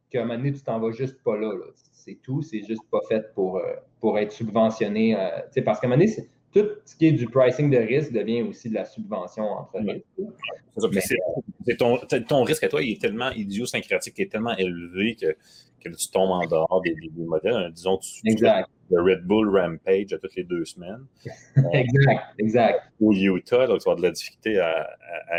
[0.09, 1.53] qu'à un moment donné, tu t'en vas juste pas là.
[1.93, 5.15] C'est tout, c'est juste pas fait pour, euh, pour être subventionné.
[5.63, 8.69] parce qu'à un moment donné, tout ce qui est du pricing de risque devient aussi
[8.69, 10.05] de la subvention entre risques.
[12.27, 15.35] ton, risque à toi il est tellement idiosyncratique, il est tellement élevé que,
[15.83, 17.71] que tu tombes en dehors des, modèles.
[17.73, 18.69] Disons, tu, exact.
[18.89, 21.05] le Red Bull Rampage à toutes les deux semaines.
[21.73, 22.81] exact, exact.
[22.99, 24.87] Au Utah, donc, tu vas de la difficulté à,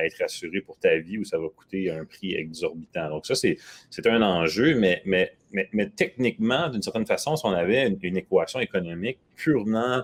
[0.05, 3.09] être assuré pour ta vie ou ça va coûter un prix exorbitant.
[3.11, 5.33] Donc, ça, c'est un enjeu, mais, mais,
[5.73, 10.03] mais, techniquement, d'une certaine façon, si on avait une équation économique purement euh,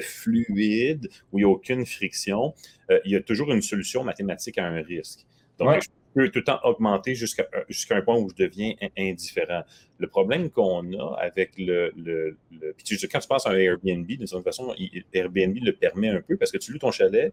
[0.00, 2.54] fluide, où il n'y a aucune friction,
[2.90, 5.26] euh, il y a toujours une solution mathématique à un risque.
[5.58, 7.46] Donc, je peux tout le temps augmenter jusqu'à
[7.90, 9.62] un point où je deviens indifférent.
[9.98, 12.36] Le problème qu'on a avec le, le,
[12.76, 14.74] Puis quand tu passes à un Airbnb, d'une certaine façon,
[15.12, 17.32] Airbnb le permet un peu parce que tu loues ton chalet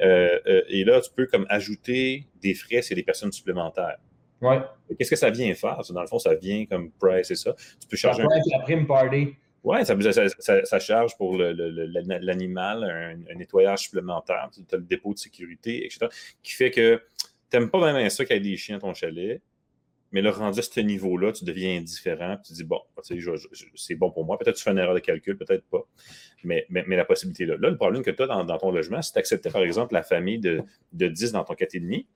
[0.00, 3.98] euh, et là, tu peux comme ajouter des frais c'est des personnes supplémentaires.
[4.40, 4.58] Ouais.
[4.98, 5.80] Qu'est-ce que ça vient faire?
[5.90, 7.54] Dans le fond, ça vient comme price et ça.
[7.80, 8.22] Tu peux charger.
[8.22, 9.34] La prime party.
[9.62, 12.84] Oui, ça, charge pour l'animal
[13.28, 14.48] un, nettoyage supplémentaire.
[14.52, 16.06] Tu as le dépôt de sécurité, etc.
[16.42, 17.02] Qui fait que
[17.50, 19.42] tu n'aimes pas vraiment ça qu'il y ait des chiens à ton chalet,
[20.12, 22.36] mais le rendu à ce niveau-là, tu deviens indifférent.
[22.38, 22.80] Tu te dis, bon,
[23.74, 24.38] c'est bon pour moi.
[24.38, 25.86] Peut-être tu fais une erreur de calcul, peut-être pas.
[26.42, 27.56] Mais, la possibilité là.
[27.58, 30.02] Là, le problème que tu as dans, ton logement, si tu acceptais, par exemple, la
[30.02, 32.06] famille de, de 10 dans ton 4,5,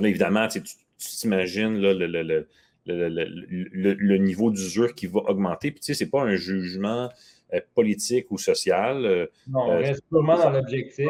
[0.00, 0.62] là, évidemment, tu
[0.98, 2.48] t'imagines le, le le,
[2.86, 5.70] niveau d'usure qui va augmenter.
[5.70, 7.10] Puis, tu sais, ce n'est pas un jugement
[7.52, 9.04] euh, politique ou social.
[9.04, 11.08] Euh, non, on euh, reste purement dans l'objectif.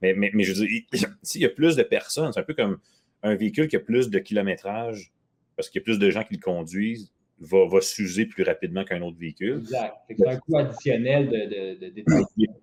[0.00, 0.82] Mais, mais, mais, je veux dire,
[1.22, 2.78] s'il y a plus de personnes, c'est un peu comme
[3.22, 5.12] un véhicule qui a plus de kilométrage,
[5.56, 8.84] parce qu'il y a plus de gens qui le conduisent, va, va s'user plus rapidement
[8.84, 9.58] qu'un autre véhicule.
[9.60, 9.94] Exact.
[10.08, 12.04] C'est un coût additionnel de, de, de,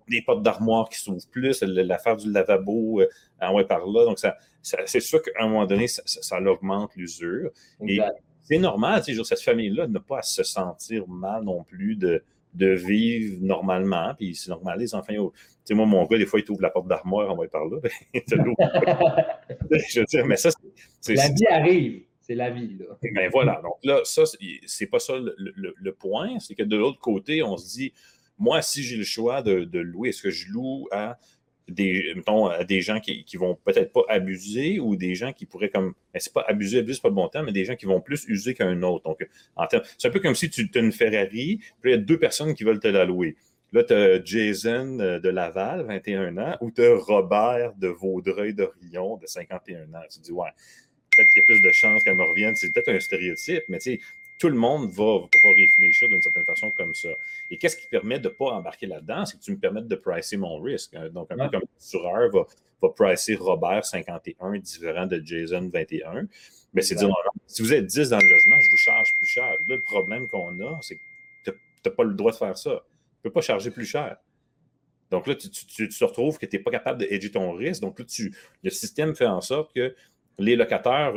[0.08, 3.02] Des portes d'armoire qui s'ouvrent plus, l'affaire du lavabo
[3.40, 4.04] en ouais par là.
[4.04, 7.50] Donc, ça, c'est sûr qu'à un moment donné, ça, ça, augmente l'usure.
[7.86, 7.98] Et
[8.42, 12.22] c'est normal, tu sais, cette famille-là n'a pas à se sentir mal non plus de,
[12.54, 14.14] de vivre normalement.
[14.16, 15.12] Puis c'est normal, les enfants.
[15.12, 15.30] Tu
[15.64, 17.78] sais, moi, mon gars, des fois, il ouvre la porte d'armoire, on va par là.
[19.90, 20.50] je veux dire, mais ça,
[21.00, 21.14] c'est.
[21.14, 22.02] La vie arrive.
[22.26, 22.86] C'est la vie, là.
[23.14, 23.60] Ben voilà.
[23.62, 24.24] Donc là, ça,
[24.66, 26.40] c'est pas ça le, point.
[26.40, 27.92] C'est que de l'autre côté, on se dit,
[28.36, 31.18] moi, si j'ai le choix de, de louer, est-ce que je loue à
[31.68, 35.46] des, mettons, à des gens qui, qui vont peut-être pas abuser ou des gens qui
[35.46, 37.76] pourraient comme, ben, c'est pas abuser, abuser, c'est pas le bon temps, mais des gens
[37.76, 39.04] qui vont plus user qu'un autre.
[39.04, 39.24] Donc,
[39.96, 42.54] c'est un peu comme si tu as une Ferrari, puis il y a deux personnes
[42.54, 43.36] qui veulent te la louer.
[43.72, 49.16] Là, tu as Jason euh, de Laval, 21 ans, ou tu as Robert de Vaudreuil-Dorion,
[49.16, 50.02] de 51 ans.
[50.10, 50.50] Tu te dis, ouais,
[51.16, 52.54] peut-être qu'il y a plus de chances qu'elle me revienne.
[52.54, 54.00] C'est peut-être un stéréotype, mais tu sais,
[54.38, 57.08] tout le monde va, va réfléchir d'une certaine façon comme ça.
[57.50, 59.24] Et qu'est-ce qui permet de ne pas embarquer là-dedans?
[59.24, 60.94] C'est que tu me permettes de pricer mon risque.
[60.94, 61.08] Hein.
[61.08, 62.46] Donc, un peu comme l'assureur va,
[62.82, 66.28] va pricer Robert 51 différent de Jason 21.
[66.74, 67.08] Mais c'est dire,
[67.46, 69.44] si vous êtes 10 dans le logement, je vous charge plus cher.
[69.44, 71.00] Là, le problème qu'on a, c'est que
[71.44, 71.52] tu
[71.86, 72.70] n'as pas le droit de faire ça.
[72.70, 74.18] Tu ne peux pas charger plus cher.
[75.10, 77.80] Donc là, tu, te retrouves que tu n'es pas capable de hedger ton risque.
[77.80, 79.94] Donc là, tu, le système fait en sorte que
[80.38, 81.14] les locataires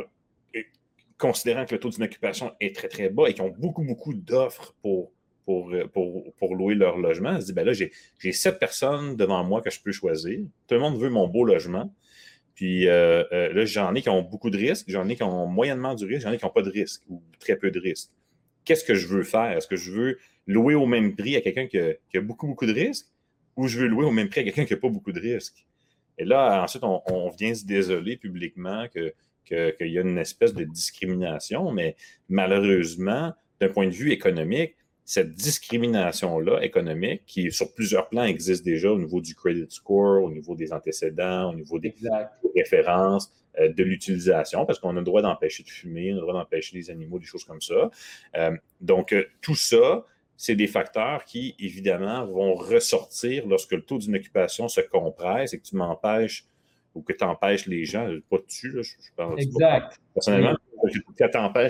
[1.20, 4.74] considérant que le taux d'inoccupation est très, très bas et qui ont beaucoup, beaucoup d'offres
[4.82, 5.12] pour,
[5.44, 7.40] pour, louer leur logement.
[7.40, 10.40] Se dit, ben là, j'ai sept personnes devant moi que je peux choisir.
[10.66, 11.92] Tout le monde veut mon beau logement.
[12.54, 15.46] Puis euh, euh, là, j'en ai qui ont beaucoup de risques, j'en ai qui ont
[15.46, 18.10] moyennement du risque, j'en ai qui n'ont pas de risque ou très peu de risques.
[18.64, 19.56] Qu'est-ce que je veux faire?
[19.56, 21.78] Est-ce que je veux louer au même prix à quelqu'un qui,
[22.10, 23.06] qui, a beaucoup, beaucoup de risques
[23.56, 25.64] ou je veux louer au même prix à quelqu'un qui n'a pas beaucoup de risques?
[26.20, 29.14] Et là, ensuite, on, vient se désoler publiquement qu'il
[29.46, 31.96] que, y a une espèce de discrimination, mais
[32.28, 38.92] malheureusement, d'un point de vue économique, cette discrimination-là économique, qui sur plusieurs plans existe déjà
[38.92, 41.94] au niveau du credit score, au niveau des antécédents, au niveau des
[42.54, 46.20] références, euh, de l'utilisation, parce qu'on a le droit d'empêcher de fumer, on a le
[46.20, 47.90] droit d'empêcher les animaux, des choses comme ça.
[48.36, 50.04] Euh, donc, euh, tout ça,
[50.40, 55.58] c'est des facteurs qui, évidemment, vont ressortir lorsque le taux d'une occupation se compresse et
[55.58, 56.46] que tu m'empêches
[56.94, 60.00] ou que tu empêches les gens, pas dessus, là, je, je Exact.
[60.14, 60.94] personnellement, que tu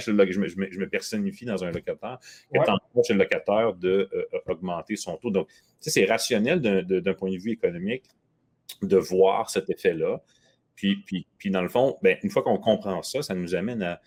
[0.05, 2.21] je, me, je, me, personnifie dans un locataire,
[2.55, 5.33] que tu empêches le locataire d'augmenter son taux.
[5.33, 5.49] Donc,
[5.81, 8.05] c'est rationnel d'un point de vue économique
[8.83, 10.23] de voir cet effet-là.
[10.77, 13.83] Puis, puis, puis, dans le fond, ben, une fois qu'on comprend ça, ça nous amène
[13.83, 14.01] à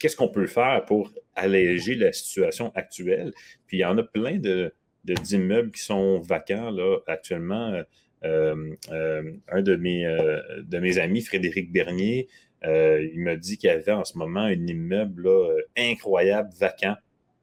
[0.00, 3.32] qu'est-ce qu'on peut faire pour alléger la situation actuelle?
[3.68, 7.80] Puis il y en a plein de, d'immeubles qui sont vacants là, actuellement.
[8.24, 12.28] Euh, euh, un de mes, euh, de mes amis, Frédéric Bernier,
[12.62, 15.28] il m'a dit qu'il y avait en ce moment un immeuble
[15.76, 16.96] incroyable, vacant,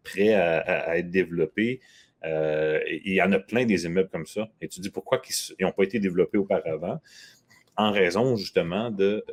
[0.04, 1.80] prêt à, être développé.
[2.24, 4.48] il y en a plein des immeubles comme ça.
[4.62, 5.22] Et tu dis pourquoi
[5.60, 7.00] ils n'ont pas été développés auparavant?
[7.78, 9.26] En raison justement de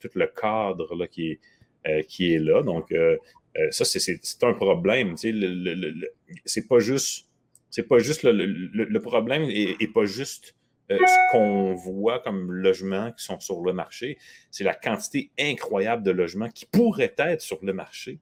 [0.00, 1.40] tout le cadre là, qui, est,
[2.08, 2.62] qui est là.
[2.62, 2.94] Donc,
[3.70, 5.14] ça, c'est un problème.
[5.16, 5.80] Tu sais,
[6.44, 7.26] c'est pas juste.
[7.72, 10.56] C'est pas juste le, problème et pas juste
[10.90, 14.18] euh, ce qu'on voit comme logements qui sont sur le marché,
[14.50, 18.18] c'est la quantité incroyable de logements qui pourraient être sur le marché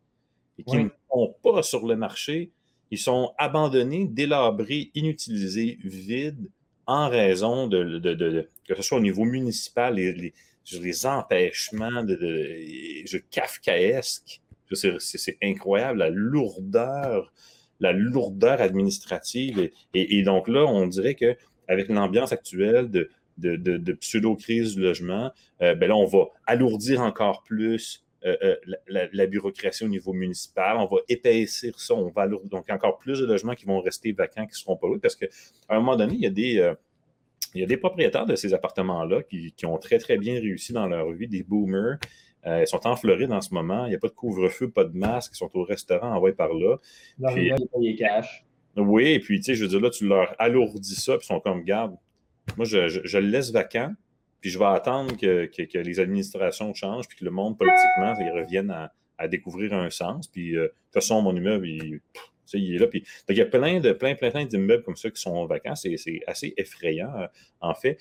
[0.59, 2.51] et qui ne sont pas sur le marché.
[2.91, 6.51] Ils sont abandonnés, délabrés, inutilisés, vides
[6.87, 10.35] en raison de, que ce soit au niveau municipal, les, les,
[11.07, 14.41] empêchements de, de, kafkaesque.
[14.73, 17.33] C'est incroyable, la lourdeur,
[17.81, 19.71] la lourdeur administrative.
[19.95, 21.37] et donc là, on dirait que
[21.69, 25.31] avec l'ambiance actuelle de, de, pseudo-crise du logement,
[25.63, 28.57] euh, ben là, on va alourdir encore plus euh, euh,
[29.13, 30.77] la, bureaucratie au niveau municipal.
[30.79, 31.95] On va épaissir ça.
[31.95, 32.51] On va alourdir.
[32.51, 35.15] Donc, encore plus de logements qui vont rester vacants, qui ne seront pas loués, parce
[35.15, 35.29] qu'à
[35.69, 36.73] un moment donné, il y a des.
[37.59, 40.87] Il y a des propriétaires de ces appartements-là qui, ont très, très bien réussi dans
[40.87, 41.99] leur vie, des boomers.
[42.47, 43.87] ils sont en Floride en ce moment.
[43.87, 45.33] Il n'y a pas de couvre-feu, pas de masque.
[45.35, 46.77] Ils sont au restaurant, envoyés par là.
[47.33, 48.45] Puis, il cash.
[48.77, 51.35] Oui, et puis, tu sais, je veux dire, là, tu leur alourdis ça, puis ils
[51.35, 51.97] sont comme, garde,
[52.57, 53.93] moi, je, le laisse vacant,
[54.41, 58.71] puis je vais attendre que, les administrations changent, puis que le monde, politiquement, ils reviennent
[58.71, 60.29] à, découvrir un sens.
[60.29, 62.01] Puis, euh, de toute façon, mon immeuble, il,
[62.55, 62.87] il est là.
[62.87, 65.75] Puis, il y a plein de plein, plein, plein d'immeubles comme ça qui sont vacants.
[65.75, 67.27] C'est assez effrayant, euh,
[67.61, 67.99] en fait.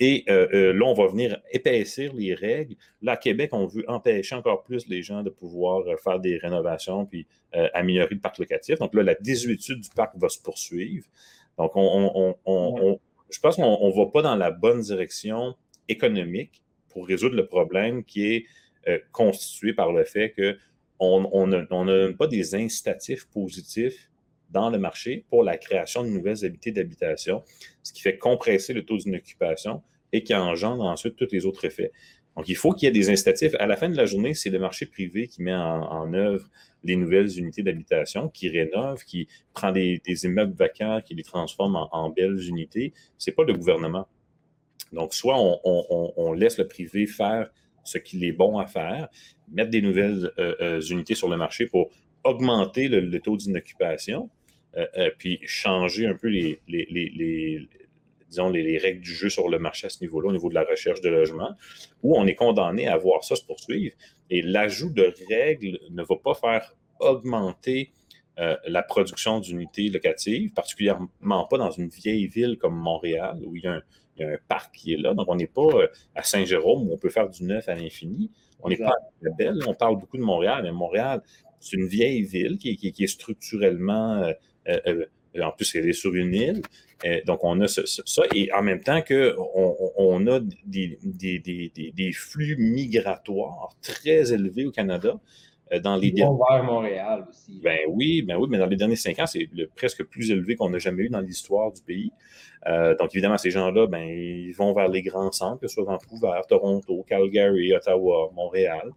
[0.00, 2.74] Et euh, euh, là, on va venir épaissir les règles.
[3.02, 6.38] Là, à Québec, on veut empêcher encore plus les gens de pouvoir euh, faire des
[6.38, 7.26] rénovations puis
[7.74, 8.78] améliorer le parc locatif.
[8.78, 11.04] Donc là, la désuétude du parc va se poursuivre.
[11.58, 15.56] Donc, je pense qu'on ne va pas dans la bonne direction
[15.88, 18.46] économique pour résoudre le problème qui est
[19.10, 20.32] constitué par le fait
[21.00, 24.10] qu'on n'a pas des incitatifs positifs
[24.50, 27.42] dans le marché pour la création de nouvelles habités d'habitation,
[27.82, 29.82] ce qui fait compresser le taux d'une occupation
[30.12, 31.92] et qui engendre ensuite tous les autres effets.
[32.36, 33.54] Donc, il faut qu'il y ait des incitatifs.
[33.58, 36.48] À la fin de la journée, c'est le marché privé qui met en, œuvre
[36.84, 42.10] les nouvelles unités d'habitation, qui rénove, qui prend des, immeubles vacants, qui les transforme en,
[42.10, 42.92] belles unités.
[43.18, 44.06] Ce n'est pas le gouvernement.
[44.92, 47.50] Donc, soit on, laisse le privé faire
[47.84, 49.08] ce qu'il est bon à faire,
[49.52, 51.90] mettre des nouvelles euh, euh, unités sur le marché pour
[52.24, 54.30] augmenter le, taux d'inoccupation,
[54.76, 56.60] euh, puis changer un peu les,
[58.28, 60.64] disons, les, règles du jeu sur le marché à ce niveau-là, au niveau de la
[60.64, 61.52] recherche de logement,
[62.02, 63.94] où on est condamné à voir ça se poursuivre.
[64.28, 67.90] Et l'ajout de règles ne va pas faire augmenter
[68.66, 73.66] la production d'unités locatives, particulièrement pas dans une vieille ville comme Montréal, où il y
[73.66, 73.82] a un,
[74.48, 75.14] parc qui est là.
[75.14, 78.30] Donc, on n'est pas euh, à Saint-Jérôme où on peut faire du neuf à l'infini.
[78.62, 78.94] On n'est pas
[79.26, 79.60] à Belle.
[79.66, 81.22] On parle beaucoup de Montréal, mais Montréal,
[81.60, 84.32] c'est une vieille ville qui, est structurellement euh,
[84.86, 85.06] euh,
[85.40, 86.62] en plus, elle est sur une île.
[87.04, 88.22] Euh, donc, on a ça.
[88.34, 95.18] Et en même temps qu'on on a des, des, flux migratoires très élevés au Canada.
[95.72, 97.60] Euh, dans les vers Montréal aussi.
[97.62, 100.56] Ben oui, ben oui, mais dans les derniers cinq ans, c'est le presque plus élevé
[100.56, 102.12] qu'on n'a jamais eu dans l'histoire du pays.
[102.66, 106.40] donc, évidemment, ces gens-là, ben, ils vont vers les grands centres, que ce soit Vancouver,
[106.48, 108.90] Toronto, Calgary, Ottawa, Montréal.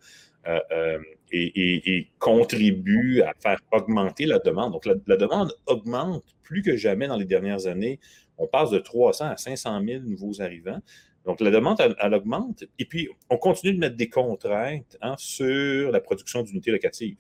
[1.32, 4.74] et, contribue à faire augmenter la demande.
[4.74, 8.00] Donc, la, demande augmente plus que jamais dans les dernières années.
[8.38, 10.80] On passe de 300 à 500 000 nouveaux arrivants.
[11.26, 12.66] Donc, la demande, elle, augmente.
[12.80, 17.18] Et puis, on continue de mettre des contraintes hein, sur la production d'unités locatives.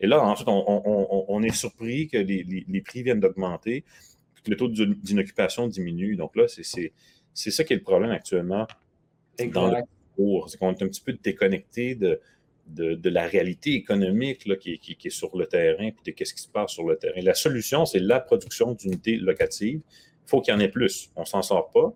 [0.00, 3.84] Et là, ensuite, on, est surpris que les, prix viennent d'augmenter,
[4.44, 6.16] que le taux d'inoccupation diminue.
[6.16, 8.66] Donc là, c'est ça qui est le problème actuellement
[9.52, 9.82] dans le
[10.16, 10.50] cours.
[10.50, 12.20] C'est qu'on est un petit peu déconnecté de,
[12.66, 16.48] de, la réalité économique là, qui, est sur le terrain et de ce qui se
[16.48, 17.20] passe sur le terrain.
[17.22, 19.80] La solution, c'est la production d'unités locatives.
[20.26, 21.10] Il faut qu'il y en ait plus.
[21.16, 21.94] On ne s'en sort pas.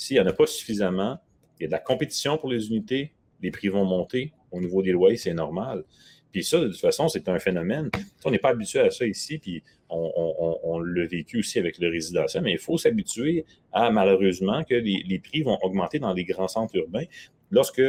[0.00, 1.18] S'il n'y en a pas suffisamment,
[1.58, 4.80] il y a de la compétition pour les unités, les prix vont monter au niveau
[4.80, 5.84] des loyers, c'est normal.
[6.32, 7.90] Puis ça, de toute façon, c'est un phénomène.
[8.24, 12.42] On n'est pas habitué à ça ici, puis on, l'a vécu aussi avec le résidentiel,
[12.42, 16.76] mais il faut s'habituer à, malheureusement, que les, prix vont augmenter dans les grands centres
[16.76, 17.04] urbains.
[17.50, 17.82] Lorsque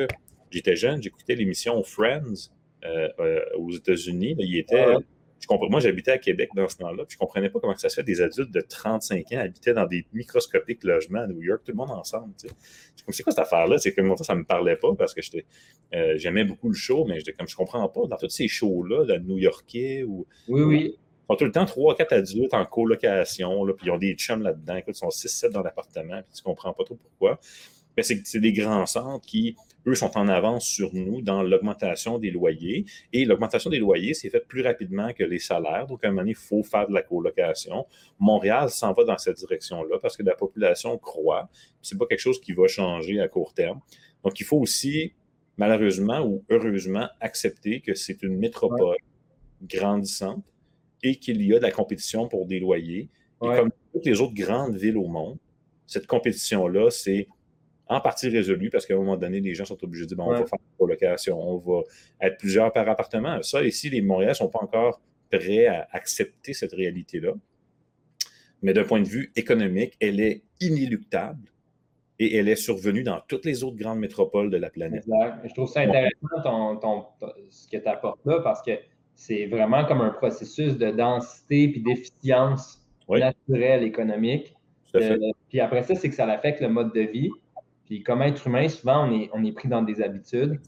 [0.50, 2.52] j'étais jeune, j'écoutais l'émission Friends
[2.84, 4.36] euh, euh, aux États-Unis.
[4.38, 4.98] Il était.
[5.70, 7.96] Moi, j'habitais à Québec dans ce temps-là, puis je ne comprenais pas comment ça se
[7.96, 11.72] fait des adultes de 35 ans habitaient dans des microscopiques logements à New York, tout
[11.72, 12.34] le monde ensemble.
[13.10, 13.78] c'est quoi cette affaire-là?
[13.78, 15.22] C'est comme ça, ça ne me parlait pas parce que
[15.94, 19.18] euh, j'aimais beaucoup le show, mais comme je comprends pas, dans tous ces shows-là, de
[19.18, 20.28] New-Yorkais ou.
[20.48, 20.96] Oui, oui.
[21.30, 24.42] Ils ont tout le temps 3-4 adultes en colocation, là, puis ils ont des chums
[24.42, 24.76] là-dedans.
[24.76, 27.40] Écoute, ils sont 6-7 dans l'appartement, puis tu ne comprends pas trop pourquoi.
[27.96, 29.56] Mais c'est des grands centres qui
[29.88, 32.86] eux sont en avance sur nous dans l'augmentation des loyers.
[33.14, 35.88] Et l'augmentation des loyers, c'est fait plus rapidement que les salaires.
[35.88, 37.88] Donc, à un moment donné, il faut faire de la colocation.
[38.20, 41.50] Montréal s'en va dans cette direction-là parce que la population croît.
[41.82, 43.80] Ce n'est pas quelque chose qui va changer à court terme.
[44.24, 45.14] Donc, il faut aussi,
[45.58, 48.98] malheureusement ou heureusement, accepter que c'est une métropole
[49.64, 50.44] grandissante
[51.04, 53.10] et qu'il y a de la compétition pour des loyers.
[53.44, 55.38] Et comme toutes les autres grandes villes au monde,
[55.88, 57.28] cette compétition-là, c'est
[57.92, 60.28] en partie résolu parce qu'à un moment donné, les gens sont obligés de dire bon,
[60.28, 61.82] on va faire une colocation, on va
[62.22, 63.44] être plusieurs par appartement.
[63.44, 67.34] Ça, ici, les Montréal ne sont pas encore prêts à accepter cette réalité-là.
[68.62, 71.52] Mais d'un point de vue économique, elle est inéluctable
[72.18, 75.04] et elle est survenue dans toutes les autres grandes métropoles de la planète.
[75.04, 75.42] Exact.
[75.44, 77.14] Je trouve ça intéressant
[77.50, 78.72] ce que tu apportes là parce que
[79.16, 84.56] c'est vraiment comme un processus de densité puis d'efficience naturelle économique.
[84.96, 85.18] Euh,
[85.50, 87.32] puis après ça, c'est que ça affecte le mode de vie.
[87.92, 90.62] Puis comme être humain, souvent, on est, on est pris dans des habitudes.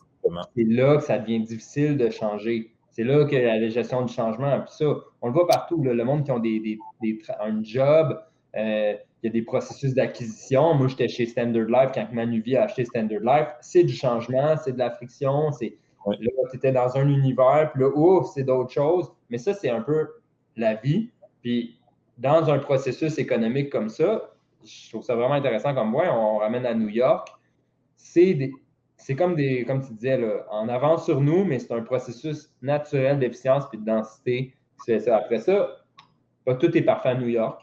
[0.58, 2.76] C'est là que ça devient difficile de changer.
[2.92, 5.82] C'est là que la gestion du changement, puis ça, on le voit partout.
[5.82, 6.78] le monde qui ont des,
[7.40, 8.22] un job,
[8.58, 10.74] euh, il y a des processus d'acquisition.
[10.74, 13.48] Moi, j'étais chez Standard Life quand Manuvie a acheté Standard Life.
[13.62, 15.54] C'est du changement, c'est de la friction.
[15.54, 16.16] C'est, Là,
[16.52, 19.10] tu étais dans un univers, puis là, ouf, c'est d'autres choses.
[19.30, 20.10] Mais ça, c'est un peu
[20.58, 21.10] la vie.
[21.42, 21.80] Puis
[22.18, 24.33] dans un processus économique comme ça,
[24.66, 26.06] je trouve ça vraiment intéressant comme moi.
[26.12, 27.28] On ramène à New York.
[27.96, 33.20] C'est comme des, comme tu disais, en avance sur nous, mais c'est un processus naturel
[33.20, 34.56] d'efficience et de densité
[35.08, 35.78] Après ça,
[36.46, 37.62] pas tout est parfait à New York.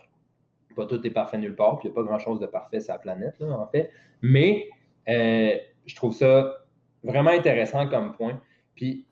[0.76, 1.78] Pas tout est parfait nulle part.
[1.78, 3.90] Puis il n'y a pas grand-chose de parfait sur la planète, en fait.
[4.22, 4.68] Mais
[5.08, 6.58] euh, je trouve ça
[7.02, 8.40] vraiment intéressant comme point.
[8.74, 9.06] Puis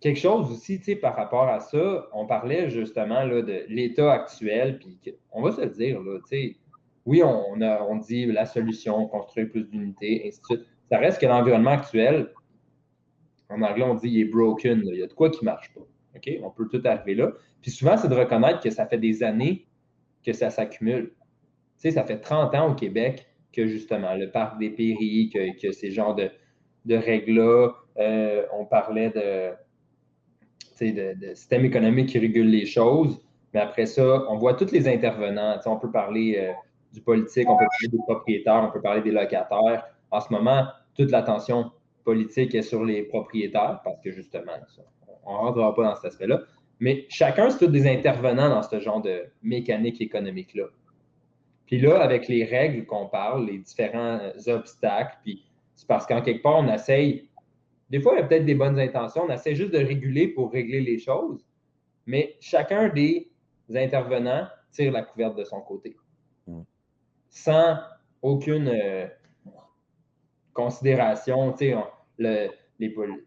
[0.00, 4.12] quelque chose aussi, tu sais, par rapport à ça, on parlait justement là, de l'état
[4.12, 4.78] actuel.
[4.78, 4.98] Puis
[5.30, 6.56] on va se le dire, là, tu sais,
[7.04, 10.66] oui, on, dit la solution, construire plus d'unités, ainsi de suite.
[10.90, 12.30] Ça reste que l'environnement actuel,
[13.48, 14.82] en anglais, on dit il est broken.
[14.84, 15.80] Il y a de quoi qui ne marche pas.
[16.42, 17.32] On peut tout arriver là.
[17.60, 19.66] Puis souvent, c'est de reconnaître que ça fait des années
[20.24, 21.12] que ça s'accumule.
[21.78, 25.72] Tu sais, ça fait 30 ans au Québec que justement, le parc des péris, que,
[25.72, 26.30] ces genres de,
[26.88, 29.52] règles-là, euh, on parlait de,
[31.34, 33.20] système économique qui régule les choses.
[33.54, 35.58] Mais après ça, on voit tous les intervenants.
[35.66, 36.52] on peut parler euh,
[36.92, 39.86] du politique, on peut parler des propriétaires, on peut parler des locataires.
[40.10, 41.70] En ce moment, toute l'attention
[42.04, 44.52] politique est sur les propriétaires parce que justement,
[45.24, 46.40] on ne rentrera pas dans cet aspect-là.
[46.80, 50.64] Mais chacun, c'est tous des intervenants dans ce genre de mécanique économique-là.
[51.66, 55.44] Puis là, avec les règles qu'on parle, les différents obstacles, puis
[55.76, 57.28] c'est parce qu'en quelque part, on essaye,
[57.88, 60.52] des fois, il y a peut-être des bonnes intentions, on essaie juste de réguler pour
[60.52, 61.46] régler les choses,
[62.04, 63.30] mais chacun des
[63.74, 65.96] intervenants tire la couverte de son côté
[67.32, 67.78] sans
[68.20, 69.06] aucune euh,
[70.52, 71.52] considération.
[71.58, 72.50] il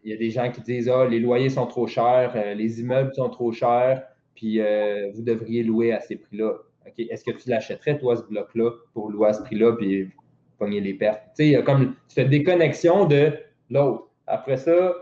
[0.04, 3.12] y a des gens qui disent Ah, les loyers sont trop chers, euh, les immeubles
[3.14, 4.02] sont trop chers,
[4.34, 6.54] puis euh, vous devriez louer à ces prix-là.
[6.96, 10.08] Est-ce que tu l'achèterais, toi, ce bloc-là, pour louer à ce prix-là, puis
[10.56, 11.22] pogner les pertes?
[11.40, 13.32] il y a comme cette déconnexion de
[13.70, 14.08] l'autre.
[14.28, 14.94] Après ça,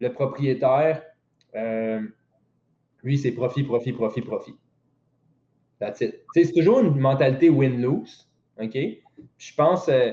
[0.00, 1.00] le propriétaire,
[3.04, 4.54] lui, c'est profit, profit, profit, profit.
[5.96, 8.28] C'est toujours une mentalité win-lose.
[8.60, 8.76] OK?
[9.38, 10.12] je pense, euh,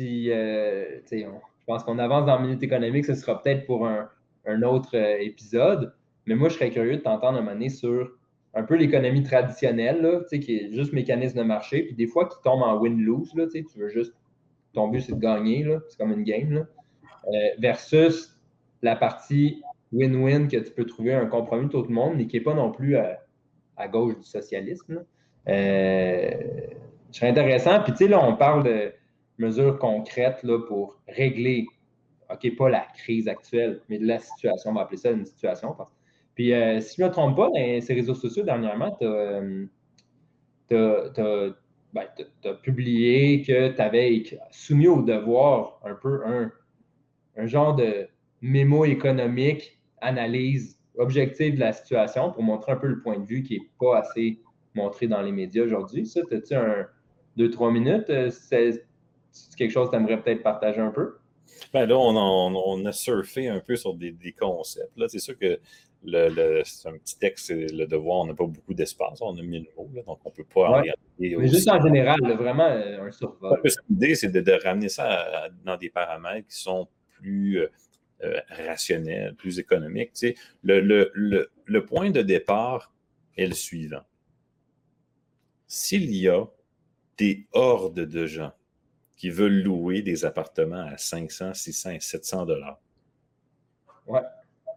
[0.00, 4.08] euh, je pense qu'on avance dans minute économique, ce sera peut-être pour un,
[4.62, 5.94] autre euh, épisode.
[6.26, 8.10] Mais moi, je serais curieux de t'entendre un sur
[8.54, 12.62] un peu l'économie traditionnelle, qui est juste mécanisme de marché, puis des fois qui tombe
[12.62, 14.14] en win-lose, tu veux juste,
[14.72, 16.66] ton but c'est de gagner, c'est comme une game,
[17.28, 18.36] euh, versus
[18.82, 19.62] la partie
[19.92, 22.54] win-win que tu peux trouver un compromis de tout le monde, mais qui n'est pas
[22.54, 23.18] non plus à,
[23.88, 25.04] gauche du socialisme.
[25.48, 26.30] Euh,
[27.12, 27.80] c'est intéressant.
[27.82, 28.92] Puis, tu sais, là, on parle de
[29.38, 31.66] mesures concrètes là, pour régler,
[32.30, 34.70] OK, pas la crise actuelle, mais de la situation.
[34.70, 35.74] On va appeler ça une situation.
[36.34, 39.42] Puis, euh, si je ne me trompe pas, dans ces réseaux sociaux, dernièrement, tu as,
[40.72, 41.52] euh,
[41.92, 42.06] ben,
[42.62, 46.52] publié que tu avais soumis au devoir un peu un,
[47.36, 48.08] un genre de
[48.40, 53.42] mémo économique, analyse objective de la situation pour montrer un peu le point de vue
[53.42, 54.40] qui n'est pas assez
[54.74, 56.06] montré dans les médias aujourd'hui.
[56.06, 56.86] Ça, as-tu un
[57.36, 58.10] deux, trois minutes?
[58.10, 58.82] Euh, c'est
[59.56, 61.16] quelque chose que tu aimerais peut-être partager un peu?
[61.72, 64.96] Ben là, on, a surfé un peu sur des, concepts.
[64.96, 65.60] Là, c'est sûr que
[66.02, 69.20] le, c'est un petit texte, le devoir, on n'a pas beaucoup d'espace.
[69.20, 71.00] On a mis le mot, donc on ne peut pas regarder.
[71.18, 73.60] Mais juste en général, vraiment euh, un survol.
[73.88, 80.12] L'idée, c'est de, ramener ça dans des paramètres qui sont plus euh, rationnels, plus économiques.
[80.62, 81.12] le,
[81.66, 82.92] le point de départ
[83.36, 84.02] est le suivant.
[85.66, 86.46] S'il y a
[87.20, 88.52] des hordes de gens
[89.14, 92.80] qui veulent louer des appartements à 500, 600 et 700 dollars.
[94.06, 94.22] Ouais.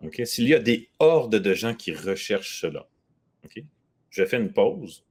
[0.04, 0.22] OK?
[0.26, 2.86] S'il y a des hordes de gens qui recherchent cela,
[3.46, 3.64] OK?
[4.10, 5.06] Je fais une pause,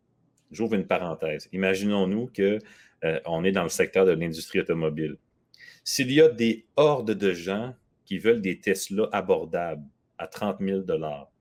[0.50, 1.48] j'ouvre une parenthèse.
[1.52, 2.58] Imaginons-nous qu'on
[3.04, 5.16] euh, est dans le secteur de l'industrie automobile.
[5.84, 7.74] S'il y a des hordes de gens
[8.04, 9.86] qui veulent des Tesla abordables
[10.18, 11.32] à 30 000 dollars,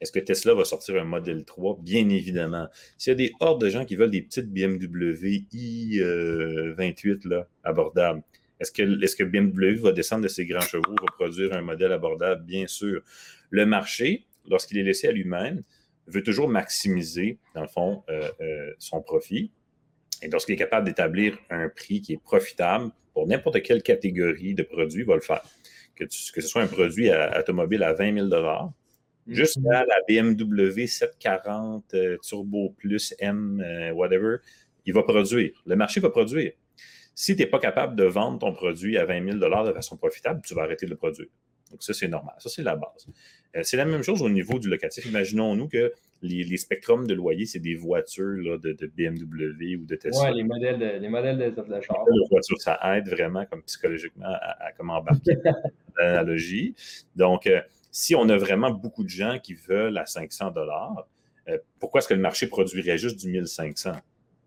[0.00, 1.78] est-ce que Tesla va sortir un modèle 3?
[1.82, 2.68] Bien évidemment.
[2.96, 8.22] S'il y a des hordes de gens qui veulent des petites BMW i28 là, abordables,
[8.60, 11.92] est-ce que, est que BMW va descendre de ses grands chevaux, va produire un modèle
[11.92, 12.44] abordable?
[12.44, 13.02] Bien sûr.
[13.50, 15.62] Le marché, lorsqu'il est laissé à lui-même,
[16.06, 19.52] veut toujours maximiser, dans le fond, euh, euh, son profit.
[20.22, 24.62] Et lorsqu'il est capable d'établir un prix qui est profitable pour n'importe quelle catégorie de
[24.62, 25.42] produit, il va le faire.
[25.96, 28.28] Que, que ce soit un produit automobile à 20 000
[29.28, 34.36] jusqu'à la BMW 740 euh, Turbo Plus M, euh, whatever,
[34.86, 35.52] il va produire.
[35.66, 36.52] Le marché va produire.
[37.14, 40.40] Si tu n'es pas capable de vendre ton produit à 20 000 de façon profitable,
[40.44, 41.28] tu vas arrêter de le produire.
[41.70, 42.34] Donc, ça, c'est normal.
[42.38, 43.06] Ça, c'est la base.
[43.56, 45.04] Euh, c'est la même chose au niveau du locatif.
[45.04, 50.30] Imaginons-nous que les, les spectrums de loyer, c'est des voitures de, BMW ou de Tesla.
[50.30, 52.04] Oui, les modèles de, les modèles de, de char.
[52.30, 55.36] voitures, ça aide vraiment comme psychologiquement à, comment embarquer
[55.98, 56.74] l'analogie.
[57.14, 57.48] Donc,
[57.90, 61.06] si on a vraiment beaucoup de gens qui veulent à 500 dollars,
[61.48, 63.92] euh, pourquoi est-ce que le marché produirait juste du 1500?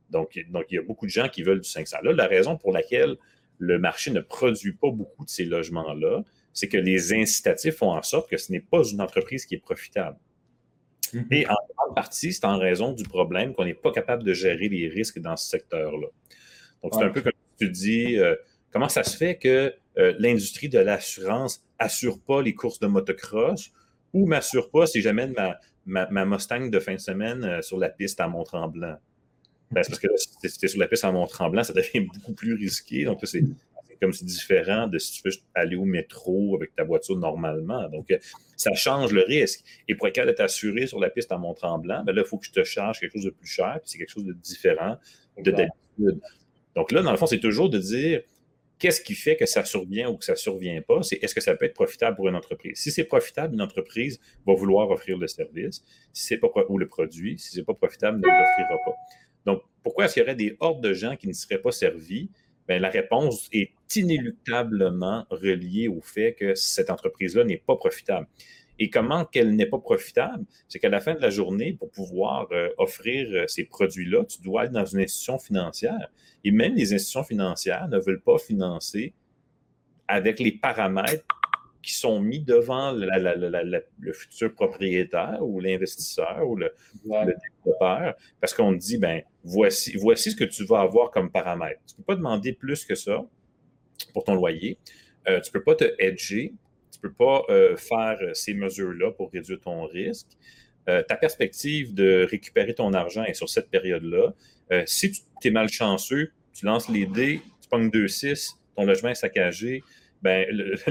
[0.10, 1.98] Donc, donc, il y a beaucoup de gens qui veulent du 500.
[2.04, 3.18] Là, la raison pour laquelle
[3.58, 6.24] le marché ne produit pas beaucoup de ces logements-là,
[6.54, 9.60] c'est que les incitatifs font en sorte que ce n'est pas une entreprise qui est
[9.60, 10.18] profitable.
[11.14, 11.28] Mm-hmm.
[11.32, 14.68] Et en grande partie, c'est en raison du problème qu'on n'est pas capable de gérer
[14.68, 16.08] les risques dans ce secteur-là.
[16.84, 18.36] Donc, c'est un peu comme tu dis, euh,
[18.72, 23.71] comment ça se fait que euh, l'industrie de l'assurance assure pas les courses de motocross
[24.13, 25.34] ou m'assure pas si j'amène
[25.86, 28.97] ma, ma, Mustang de fin de semaine euh, sur la piste à Mont-Tremblant.
[29.71, 32.53] Ben, parce que si tu es sur la piste à Mont-Tremblant, ça devient beaucoup plus
[32.53, 33.05] risqué.
[33.05, 33.43] Donc, c'est
[34.01, 37.88] comme c'est différent de si tu veux aller au métro avec ta voiture normalement.
[37.89, 38.17] Donc, euh,
[38.57, 39.63] ça change le risque.
[39.88, 42.38] Et pour être capable d'être assuré sur la piste à Mont-Tremblant, ben là, il faut
[42.38, 44.97] que je te charge quelque chose de plus cher, puis c'est quelque chose de différent
[45.38, 46.19] de d'habitude.
[46.75, 48.21] Donc là, dans le fond, c'est toujours de dire
[48.82, 51.03] Qu'est-ce qui fait que ça survient ou que ça ne survient pas?
[51.03, 52.79] C'est est-ce que ça peut être profitable pour une entreprise?
[52.79, 56.88] Si c'est profitable, une entreprise va vouloir offrir le service si c'est pas, ou le
[56.88, 57.38] produit.
[57.38, 58.95] Si ce n'est pas profitable, elle ne l'offrira pas.
[59.45, 62.32] Donc, pourquoi est-ce qu'il y aurait des hordes de gens qui ne seraient pas servis?
[62.67, 68.25] Bien, la réponse est inéluctablement reliée au fait que cette entreprise-là n'est pas profitable.
[68.82, 70.43] Et comment qu'elle n'est pas profitable?
[70.67, 74.41] C'est qu'à la fin de la journée, pour pouvoir euh, offrir euh, ces produits-là, tu
[74.41, 76.09] dois être dans une institution financière.
[76.43, 79.13] Et même les institutions financières ne veulent pas financer
[80.07, 81.23] avec les paramètres
[81.84, 86.73] qui sont mis devant le futur propriétaire ou l'investisseur ou le,
[87.05, 91.82] développeur, parce qu'on dit, ben voici, voici ce que tu vas avoir comme paramètre.
[91.86, 93.23] Tu ne peux pas demander plus que ça
[94.11, 94.79] pour ton loyer.
[95.27, 96.55] Euh, tu ne peux pas te hedger
[97.02, 100.28] peux pas euh, faire euh, ces mesures-là pour réduire ton risque.
[100.89, 104.34] Euh, ta perspective de récupérer ton argent est sur cette période-là.
[104.86, 109.84] si tu es malchanceux, tu lances les dés, tu pognes 2-6, ton logement est saccagé,
[110.22, 110.45] ben,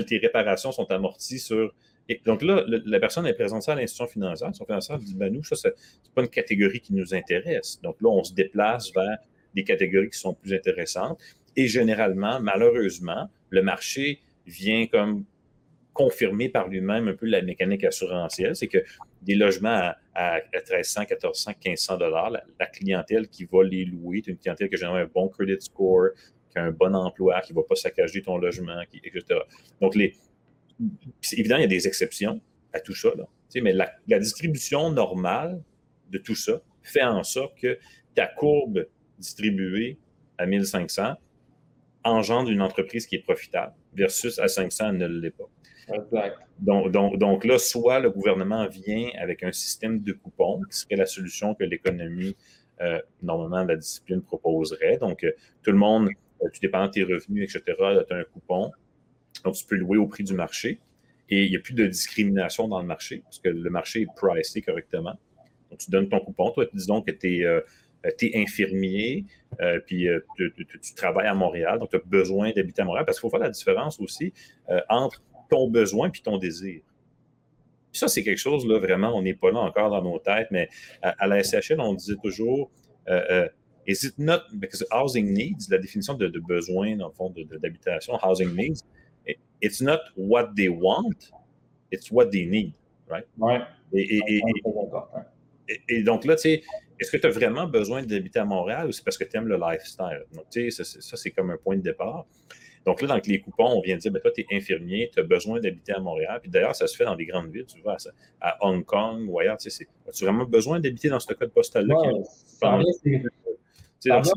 [0.07, 1.75] tes réparations sont amorties sur.
[2.27, 4.49] donc là, la personne est présentée à l'institution financière.
[4.49, 5.75] L'institution financière dit ben, nous, ça, c'est
[6.15, 7.81] pas une catégorie qui nous intéresse.
[7.83, 9.19] Donc là, on se déplace vers
[9.55, 11.19] des catégories qui sont plus intéressantes.
[11.57, 15.25] Et généralement, malheureusement, le marché vient comme
[15.93, 18.79] confirmé par lui-même un peu la mécanique assurantielle, c'est que
[19.23, 24.39] des logements à, 1300, 1400, 1500 dollars, la, clientèle qui va les louer, c'est une
[24.39, 26.11] clientèle qui a généralement un bon credit score,
[26.51, 29.41] qui a un bon emploi, qui ne va pas saccager ton logement, etc.
[29.81, 30.15] Donc, les,
[31.33, 32.41] évidemment, il y a des exceptions
[32.73, 33.11] à tout ça,
[33.57, 35.61] mais la, la distribution normale
[36.11, 37.79] de tout ça fait en sorte que
[38.15, 38.87] ta courbe
[39.19, 39.99] distribuée
[40.39, 41.15] à 1500
[42.05, 45.49] engendre une entreprise qui est profitable versus à 500 ne l'est pas.
[46.59, 51.07] Donc, donc, là, soit le gouvernement vient avec un système de coupons, qui serait la
[51.07, 52.37] solution que l'économie,
[52.81, 54.99] euh, normalement, la discipline proposerait.
[54.99, 55.33] Donc, euh,
[55.63, 56.11] tout le monde,
[56.43, 57.77] euh, tu dépends de tes revenus, etc.,
[58.09, 58.71] tu as un coupon.
[59.45, 60.81] Donc, tu peux louer au prix du marché.
[61.29, 64.15] Et il n'y a plus de discrimination dans le marché, parce que le marché est
[64.17, 65.19] pricé correctement.
[65.71, 66.51] Donc, tu donnes ton coupon.
[66.51, 69.25] Toi, disons que tu es infirmier,
[69.87, 73.31] puis tu, travailles à Montréal, donc tu as besoin d'habiter à Montréal, parce qu'il faut
[73.31, 74.33] faire la différence aussi
[74.89, 76.81] entre ton besoin et ton désir.
[77.93, 80.69] ça, c'est quelque chose, là, vraiment, on n'est pas là encore dans nos têtes, mais
[81.03, 82.71] à, la SHL, on disait toujours,
[83.87, 88.55] is it not, because housing needs, la définition de, besoin, dans le fond, d'habitation, housing
[88.55, 88.85] needs,
[89.61, 91.33] it's not what they want,
[91.91, 92.73] it's what they need,
[93.09, 93.27] right?
[93.37, 93.61] Ouais.
[95.89, 96.63] et donc là, tu sais,
[97.01, 99.49] est-ce que tu as vraiment besoin d'habiter à Montréal ou c'est parce que tu aimes
[99.49, 100.25] le lifestyle?
[100.35, 102.27] Donc, tu sais, ça, c'est comme un point de départ.
[102.91, 105.21] Donc là, dans les coupons, on vient de dire, ben, toi, tu es infirmier, tu
[105.21, 106.41] as besoin d'habiter à Montréal.
[106.43, 107.99] Puis d'ailleurs, ça se fait dans des grandes villes, tu vois,
[108.41, 109.59] à Hong Kong ou ailleurs.
[109.59, 111.95] Tu sais, as-tu vraiment besoin d'habiter dans ce code postal-là?
[111.95, 112.81] Ouais, ça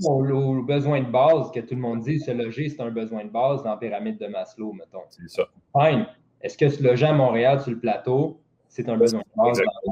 [0.05, 3.31] au, besoin de base que tout le monde dit, se loger, c'est un besoin de
[3.31, 5.01] base dans la pyramide de Maslow, mettons.
[5.09, 5.47] C'est ça.
[5.75, 6.05] Fine.
[6.39, 8.39] Est-ce que se loger à Montréal sur le plateau,
[8.74, 9.21] c'est un besoin.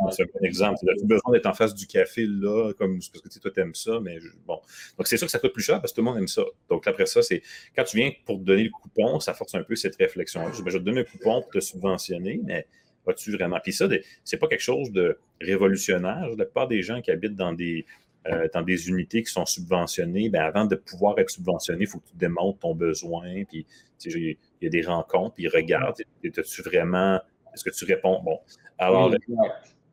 [0.09, 0.79] C'est un exemple.
[0.81, 3.75] Tu as besoin d'être en face du café là, comme parce que toi, tu aimes
[3.75, 4.17] ça, mais
[4.47, 4.59] bon.
[4.97, 6.41] Donc, c'est sûr que ça coûte plus cher parce que tout le monde aime ça.
[6.67, 7.43] Donc, après ça, c'est
[7.75, 10.41] quand tu viens pour te donner le coupon, ça force un peu cette réflexion.
[10.43, 12.65] Ben, je vais te donner un coupon pour te subventionner, mais
[13.05, 13.59] vas-tu vraiment?
[13.63, 13.87] Puis ça,
[14.23, 16.27] c'est pas quelque chose de révolutionnaire.
[16.35, 17.85] La plupart des gens qui habitent dans des,
[18.27, 21.99] euh, dans des unités qui sont subventionnées, bien, avant de pouvoir être subventionné, il faut
[21.99, 23.43] que tu démontres ton besoin.
[23.43, 23.67] Puis,
[24.05, 26.01] il y a des rencontres, puis ils regardent.
[26.23, 27.21] Es-tu vraiment.
[27.53, 28.21] Est-ce que tu réponds?
[28.23, 28.39] Bon,
[28.77, 29.13] alors,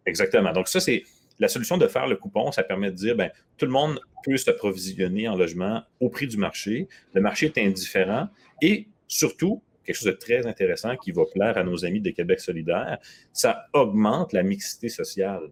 [0.06, 0.52] exactement.
[0.52, 1.04] Donc, ça, c'est
[1.38, 2.52] la solution de faire le coupon.
[2.52, 6.36] Ça permet de dire, ben, tout le monde peut s'approvisionner en logement au prix du
[6.36, 6.88] marché.
[7.14, 8.28] Le marché est indifférent.
[8.62, 12.40] Et surtout, quelque chose de très intéressant qui va plaire à nos amis de Québec
[12.40, 12.98] solidaire,
[13.32, 15.48] ça augmente la mixité sociale.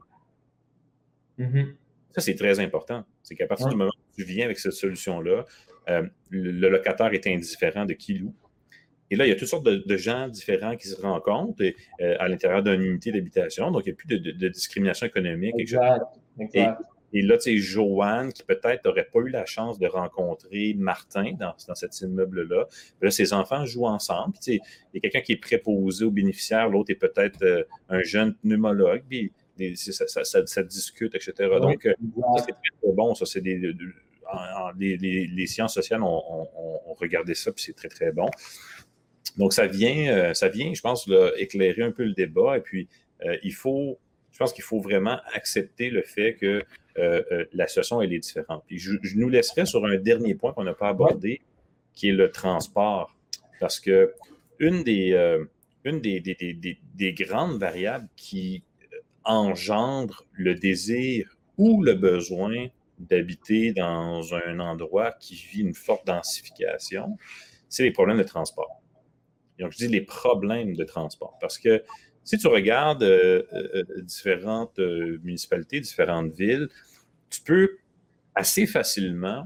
[1.39, 1.75] Mm-hmm.
[2.15, 3.05] Ça, c'est très important.
[3.23, 5.45] C'est qu'à partir du moment où tu viens avec cette solution-là,
[5.89, 8.35] euh, le, locataire est indifférent de qui loue.
[9.11, 12.29] Et là, il y a toutes sortes de, gens différents qui se rencontrent euh, à
[12.29, 13.71] l'intérieur d'une unité d'habitation.
[13.71, 15.55] Donc, il n'y a plus de, discrimination économique.
[15.59, 16.03] Exact.
[17.13, 21.33] Et, là, tu sais, Joanne, qui peut-être n'aurait pas eu la chance de rencontrer Martin
[21.39, 22.67] dans, dans cet immeuble-là,
[23.01, 24.35] là, ses enfants jouent ensemble.
[24.45, 24.61] Puis,
[24.93, 28.35] il y a quelqu'un qui est préposé aux bénéficiaires, l'autre est peut-être euh, un jeune
[28.35, 29.03] pneumologue.
[29.09, 29.33] Puis,
[29.77, 31.33] ça, discute, etc.
[31.63, 31.95] Donc, euh,
[32.39, 33.15] c'est très, bon.
[33.15, 33.57] Ça, c'est des,
[34.77, 38.29] les, sciences sociales ont, ont regardé ça, puis c'est très, très bon.
[39.37, 42.57] Donc, ça vient, euh, ça vient je pense, éclairer un peu le débat.
[42.57, 42.89] Et puis,
[43.25, 43.99] euh, il faut,
[44.33, 46.63] je pense qu'il faut vraiment accepter le fait que
[46.99, 48.65] euh, la situation, est différente.
[48.67, 51.43] Puis, je, nous laisserai sur un dernier point qu'on n'a pas abordé,
[51.95, 53.15] qui est le transport.
[53.61, 54.15] Parce que
[54.59, 55.45] une des,
[55.85, 58.63] des, grandes variables qui
[59.25, 62.69] engendre le désir ou le besoin
[62.99, 67.19] d'habiter dans un endroit qui vit une forte densification,
[67.69, 68.81] c'est les problèmes de transport.
[69.59, 71.37] Donc, je dis les problèmes de transport.
[71.41, 71.83] Parce que
[72.27, 76.69] si tu regardes euh, euh, différentes euh, municipalités, différentes villes,
[77.31, 77.79] tu peux
[78.35, 79.45] assez facilement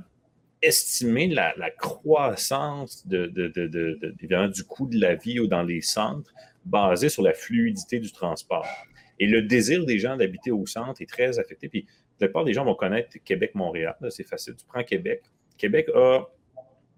[0.63, 6.33] estimer la, croissance du coût de la vie ou dans les centres
[6.65, 8.67] basé sur la fluidité du transport.
[9.19, 11.69] Et le désir des gens d'habiter au centre est très affecté.
[11.69, 11.87] Puis
[12.19, 13.97] la plupart des gens vont connaître Québec-Montréal.
[14.11, 14.55] C'est facile.
[14.57, 15.23] Tu prends Québec.
[15.57, 16.25] Québec a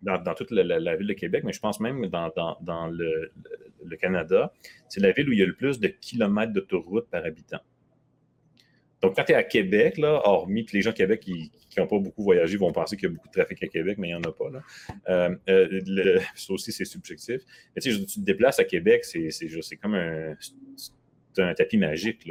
[0.03, 4.53] dans, toute la, ville de Québec, mais je pense même dans, le, Canada,
[4.89, 7.61] c'est la ville où il y a le plus de kilomètres d'autoroute par habitant.
[9.01, 11.89] Donc, quand tu es à Québec, là, hormis que les gens à Québec qui n'ont
[11.89, 14.13] pas beaucoup voyagé vont penser qu'il y a beaucoup de trafic à Québec, mais il
[14.13, 14.49] n'y en a pas.
[14.49, 14.63] Là.
[15.09, 17.43] Euh, euh, ça aussi, c'est subjectif.
[17.75, 20.37] Mais tu tu te déplaces à Québec, c'est comme un,
[21.39, 22.21] un tapis magique.
[22.21, 22.31] Tu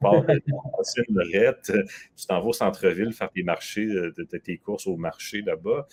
[0.00, 0.40] pars de
[2.16, 5.86] tu t'en vas au centre-ville faire tes marchés, euh, tes courses au marché là-bas.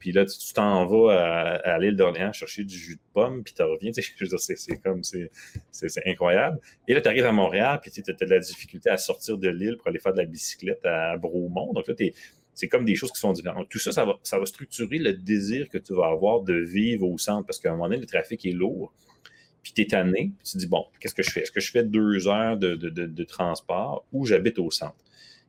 [0.00, 3.62] Puis là, tu t'en vas à, l'île d'Orléans chercher du jus de pomme, puis tu
[3.62, 3.92] reviens.
[3.92, 5.28] C'est comme, c'est
[6.06, 6.58] incroyable.
[6.88, 9.48] Et là, tu arrives à Montréal, puis tu as de la difficulté à sortir de
[9.48, 11.74] l'île pour aller faire de la bicyclette à Bromont.
[11.74, 11.94] Donc là,
[12.54, 13.68] c'est comme des choses qui sont différentes.
[13.68, 17.06] tout ça, ça va, ça va structurer le désir que tu vas avoir de vivre
[17.06, 18.92] au centre, parce qu'à un moment donné, le trafic est lourd.
[19.62, 21.42] puis tu es tanné, puis tu te dis, bon, qu'est-ce que je fais?
[21.42, 24.96] Est-ce que je fais deux heures de, transport ou j'habite au centre?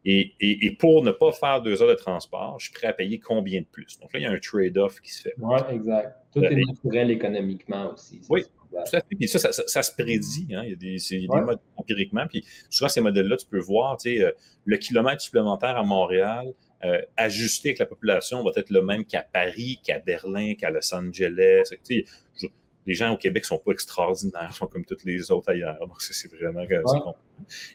[0.03, 3.61] Et, pour ne pas faire deux heures de transport, je suis prêt à payer combien
[3.61, 3.99] de plus?
[3.99, 5.35] Donc là, il y a un trade-off qui se fait.
[5.37, 6.17] Oui, exact.
[6.33, 8.21] Tout est naturel économiquement aussi.
[8.29, 9.05] Oui, tout à fait.
[9.07, 10.47] Puis ça, ça, se prédit.
[10.55, 10.63] Hein.
[10.63, 12.25] Il y a des, des modes empiriquement.
[12.27, 14.31] Puis souvent, ces modèles-là, tu peux voir, tu sais, euh,
[14.65, 19.21] le kilomètre supplémentaire à Montréal, euh, ajusté avec la population, va être le même qu'à
[19.21, 21.63] Paris, qu'à Berlin, qu'à Los Angeles.
[21.85, 22.49] Tu sais,
[22.85, 25.77] les gens au Québec ne sont pas extraordinaires, sont comme tous les autres ailleurs.
[25.79, 26.61] Donc, c'est vraiment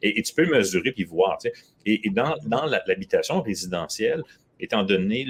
[0.03, 1.39] et, et, tu peux mesurer puis voir.
[1.39, 1.55] Tu sais.
[1.85, 4.23] et, dans, dans l'habitation résidentielle,
[4.59, 5.27] étant donné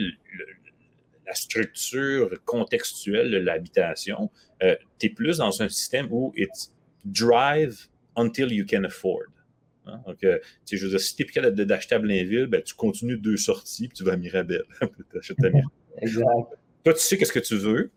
[1.26, 4.30] la structure contextuelle de l'habitation,
[4.62, 6.72] euh, tu es plus dans un système où it's
[7.04, 9.26] drive until you can afford.
[9.86, 10.00] Hein.
[10.06, 10.38] Donc, euh,
[10.70, 13.88] je veux dire, si tu es capable d'acheter à Blainville, ben, tu continues deux sorties
[13.88, 14.62] puis tu vas à Mirabel.
[16.00, 16.26] exact.
[16.84, 17.90] Toi, tu sais qu'est-ce que tu veux,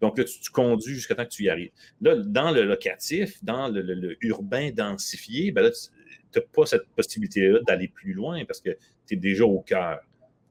[0.00, 1.70] donc là, tu, conduis jusqu'à temps que tu y arrives.
[2.00, 7.60] Là, dans le locatif, dans le, urbain densifié, ben là, tu n'as pas cette possibilité-là
[7.66, 8.70] d'aller plus loin parce que
[9.06, 10.00] tu es déjà au cœur.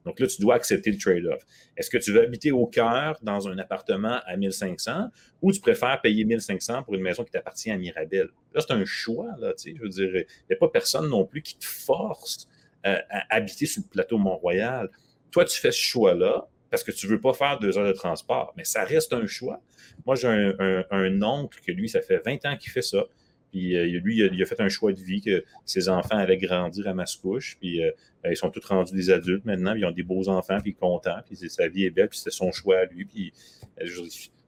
[0.04, 1.42] Donc là, tu dois accepter le trade-off.
[1.76, 5.08] Est-ce que tu veux habiter au cœur dans un appartement à 1500
[5.40, 8.28] ou tu préfères payer 1500 pour une maison qui t'appartient à Mirabel?
[8.52, 9.28] Là, c'est un choix.
[9.38, 12.48] Là, je veux dire, il n'y a pas personne non plus qui te force
[12.86, 14.90] euh, à habiter sur le plateau Mont-Royal.
[15.30, 17.92] Toi, tu fais ce choix-là parce que tu ne veux pas faire deux heures de
[17.92, 18.52] transport.
[18.56, 19.60] Mais ça reste un choix.
[20.04, 23.04] Moi, j'ai un, oncle que lui, ça fait 20 ans qu'il fait ça.
[23.52, 26.88] Puis euh, lui, il a, fait un choix de vie que ses enfants allaient grandir
[26.88, 27.56] à Mascouche.
[27.60, 27.92] Puis euh,
[28.28, 29.70] ils sont tous rendus des adultes maintenant.
[29.70, 31.20] Puis ils ont des beaux enfants, puis ils sont contents.
[31.24, 33.04] Puis sa vie est belle, puis c'est son choix à lui.
[33.04, 33.32] Puis
[33.80, 33.86] euh,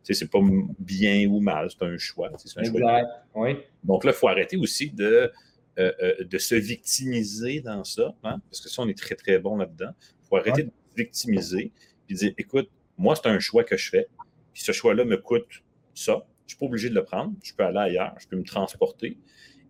[0.03, 0.41] c'est pas
[0.81, 2.29] bien ou mal, c'est un choix.
[2.29, 3.03] Un choix
[3.37, 3.57] oui.
[3.85, 5.31] Donc là, il faut arrêter aussi de,
[5.77, 9.91] de se victimiser dans ça, hein, parce que ça, on est très, très bon là-dedans.
[10.01, 11.73] Il faut arrêter de se victimiser
[12.07, 14.07] puis dire écoute, moi, c'est un choix que je fais,
[14.53, 15.63] puis ce choix-là me coûte
[15.95, 16.13] ça.
[16.13, 17.35] Je ne suis pas obligé de le prendre.
[17.43, 19.19] Je peux aller ailleurs, je peux me transporter.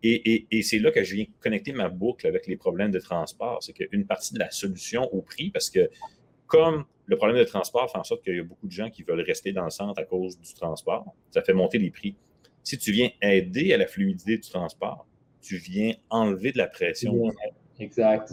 [0.02, 3.62] Et, c'est là que je viens connecter ma boucle avec les problèmes de transport.
[3.62, 5.90] C'est qu'une partie de la solution au prix, parce que
[6.46, 9.02] comme le problème de transport fait en sorte qu'il y a beaucoup de gens qui
[9.02, 12.14] veulent rester dans le centre à cause du transport, ça fait monter les prix.
[12.62, 15.06] Si tu viens aider à la fluidité du transport,
[15.40, 17.32] tu viens enlever de la pression.
[17.78, 18.32] Exact.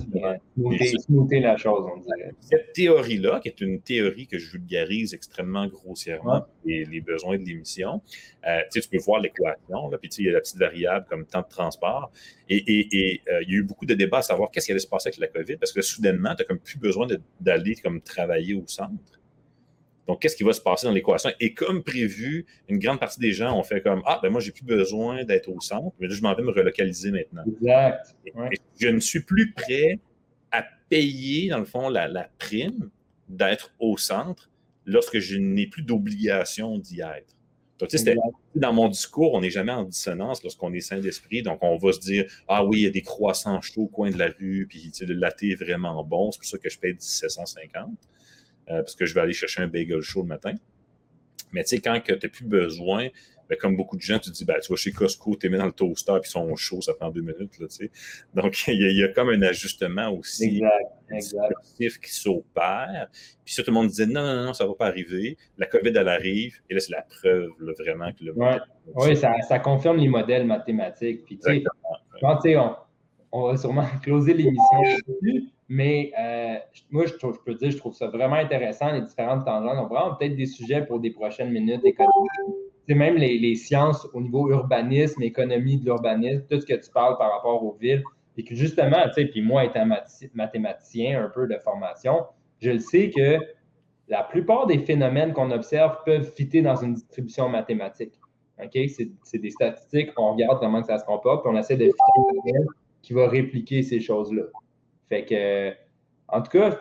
[0.56, 2.34] La chose, on dirait.
[2.39, 7.44] Cette théorie-là, qui est une théorie que je vulgarise extrêmement grossièrement, et les besoins de
[7.44, 8.02] l'émission,
[8.48, 11.50] euh, tu peux voir l'équation, puis il y a la petite variable comme temps de
[11.50, 12.12] transport.
[12.50, 14.88] Et, euh, il y a eu beaucoup de débats à savoir qu'est-ce qui allait se
[14.88, 17.08] passer avec la COVID, parce que soudainement, tu n'as comme plus besoin
[17.39, 19.20] d'aller comme travailler au centre.
[20.08, 21.32] Donc, qu'est-ce qui va se passer dans l'équation?
[21.39, 24.51] Et comme prévu, une grande partie des gens ont fait comme Ah, ben moi, j'ai
[24.51, 27.43] plus besoin d'être au centre, mais là, je m'en vais me relocaliser maintenant.
[27.47, 28.16] Exact.
[28.80, 29.99] je ne suis plus prêt
[30.51, 32.89] à payer, dans le fond, la, prime
[33.30, 34.49] d'être au centre
[34.86, 37.36] lorsque je n'ai plus d'obligation d'y être.
[37.80, 38.16] Donc, tu sais,
[38.56, 41.41] dans mon discours, on n'est jamais en dissonance lorsqu'on est sain d'esprit.
[41.41, 44.12] Donc, on va se dire Ah oui, il y a des croissants chauds au coin
[44.12, 46.93] de la rue, puis le latte est vraiment bon, c'est pour ça que je paye
[46.93, 47.97] 1750.
[48.70, 50.53] Euh, parce que je vais aller chercher un bagel chaud le matin.
[51.51, 53.09] Mais tu sais, quand tu n'as plus besoin,
[53.49, 55.51] ben, comme beaucoup de gens, tu te dis, ben, tu vas chez Costco, tu les
[55.51, 57.59] mets dans le toaster, puis ils sont chauds, ça prend deux minutes.
[57.59, 57.68] Là,
[58.34, 60.61] Donc, il y, a comme un ajustement aussi
[61.11, 63.07] exact, qui s'opère.
[63.45, 65.38] Puis ça, tout le monde disait, non, non, non, ça ne va pas arriver.
[65.57, 66.55] La COVID, elle arrive.
[66.70, 68.34] Et là, c'est la preuve vraiment que le
[68.95, 71.26] Oui, ça, ça, confirme les modèles mathématiques.
[71.26, 71.64] Puis, tu sais,
[72.22, 72.76] on,
[73.34, 74.79] on va sûrement closer l'émission
[75.69, 76.57] mais euh,
[76.91, 77.13] moi, je,
[77.43, 79.77] peux dire, je trouve ça vraiment intéressant, les différentes tangentes.
[79.79, 82.29] On vraiment peut-être des sujets pour des prochaines minutes économiques.
[82.88, 87.17] C'est même les, sciences au niveau urbanisme, économie de l'urbanisme, tout ce que tu parles
[87.17, 88.03] par rapport aux villes.
[88.38, 89.88] Et que justement, tu sais, puis moi, étant
[90.34, 92.25] mathématicien un peu de formation,
[92.61, 93.39] je le sais que
[94.09, 98.13] la plupart des phénomènes qu'on observe peuvent fitter dans une distribution mathématique.
[98.61, 98.77] OK?
[99.23, 102.51] C'est des statistiques, on regarde comment ça se comporte, puis on essaie de fitter
[103.04, 104.43] qui va répliquer ces choses-là.
[105.10, 105.72] Fait que,
[106.30, 106.80] en tout cas,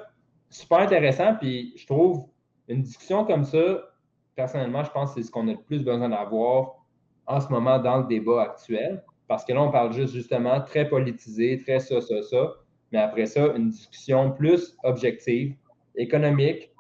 [0.49, 1.35] super intéressant.
[1.35, 2.29] Puis je trouve
[2.69, 3.91] une discussion comme ça,
[4.35, 6.87] personnellement, je pense que c'est ce qu'on a le plus besoin d'avoir
[7.27, 9.05] en ce moment dans le débat actuel.
[9.29, 12.55] Parce que là, on parle juste justement très politisé, très ça, ça, ça.
[12.93, 15.55] Mais après ça, une discussion plus objective,
[15.97, 16.71] économique,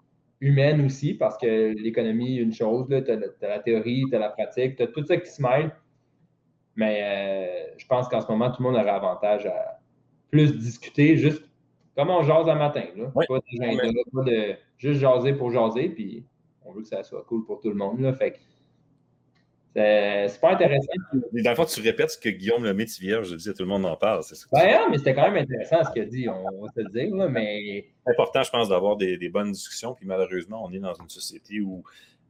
[0.41, 4.77] humaine aussi, parce que l'économie, une chose, tu as, la théorie, tu as la pratique,
[4.77, 5.75] tu as tout ça qui se mêle.
[6.77, 9.79] Mais euh, je pense qu'en ce moment, tout le monde aurait avantage à,
[10.31, 11.45] plus discuter, juste
[11.95, 12.85] comme on jase un matin.
[12.97, 13.13] Là.
[13.15, 13.39] Pas,
[14.23, 16.25] de, juste jaser pour jaser, puis
[16.65, 18.01] on veut que ça soit cool pour tout le monde.
[18.01, 18.15] Là.
[18.15, 18.39] Fait
[19.75, 20.87] c'est pas intéressant.
[21.13, 23.69] Dans le fond, tu répètes ce que Guillaume le métier vierge je disais, tout le
[23.69, 24.23] monde en parle.
[24.23, 26.91] C'est ben, mais c'était quand même intéressant ce qu'il a dit, on va se le
[26.91, 27.15] dire.
[27.17, 27.87] Là, mais...
[28.05, 29.95] C'est important, je pense, d'avoir des, bonnes discussions.
[29.95, 31.83] Puis malheureusement, on est dans une société où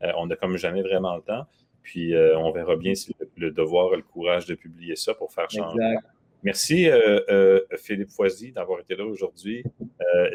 [0.02, 1.44] euh, on n'a comme jamais vraiment le temps.
[1.82, 5.50] Puis on verra bien si le, devoir a le courage de publier ça pour faire
[5.50, 5.96] changer.
[6.42, 6.88] Merci
[7.78, 9.64] Philippe Foisy d'avoir été là aujourd'hui.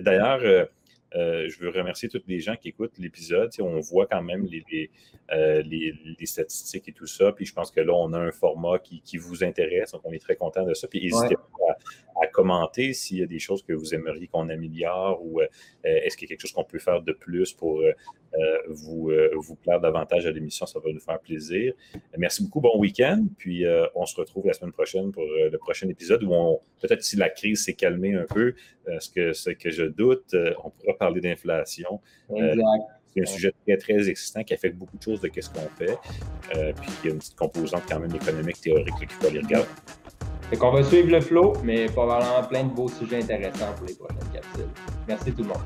[0.01, 0.67] D'ailleurs,
[1.15, 3.49] euh, je veux remercier tous les gens qui écoutent l'épisode.
[3.59, 7.31] On voit quand même euh, les, les, statistiques et tout ça.
[7.31, 9.91] Puis je pense que là, on a un format qui, vous intéresse.
[9.91, 10.87] Donc, on est très content de ça.
[10.87, 11.77] Puis n'hésitez pas
[12.21, 15.47] à, commenter s'il y a des choses que vous aimeriez qu'on améliore ou euh,
[15.83, 17.81] est-ce qu'il y a quelque chose qu'on peut faire de plus pour
[18.67, 20.65] vous, vous plaire davantage à l'émission.
[20.65, 21.73] Ça va nous faire plaisir.
[22.17, 22.59] Merci beaucoup.
[22.59, 23.25] Bon week-end.
[23.37, 27.29] Puis on se retrouve la semaine prochaine pour le prochain épisode où peut-être si la
[27.29, 28.53] crise s'est calmée un peu,
[28.99, 32.01] ce que, ce que je doute, on pourra parler d'inflation.
[32.31, 32.55] Euh,
[33.13, 35.97] c'est un sujet très, très existant qui affecte beaucoup de choses de ce qu'on fait.
[36.55, 39.39] Euh, puis il y a une petite composante quand même économique, théorique qu'il faut aller
[39.39, 39.67] regarder.
[40.49, 43.95] Fait qu'on va suivre le flow, mais probablement plein de beaux sujets intéressants pour les
[43.95, 44.69] prochaines capsules.
[45.07, 45.63] Merci tout le monde.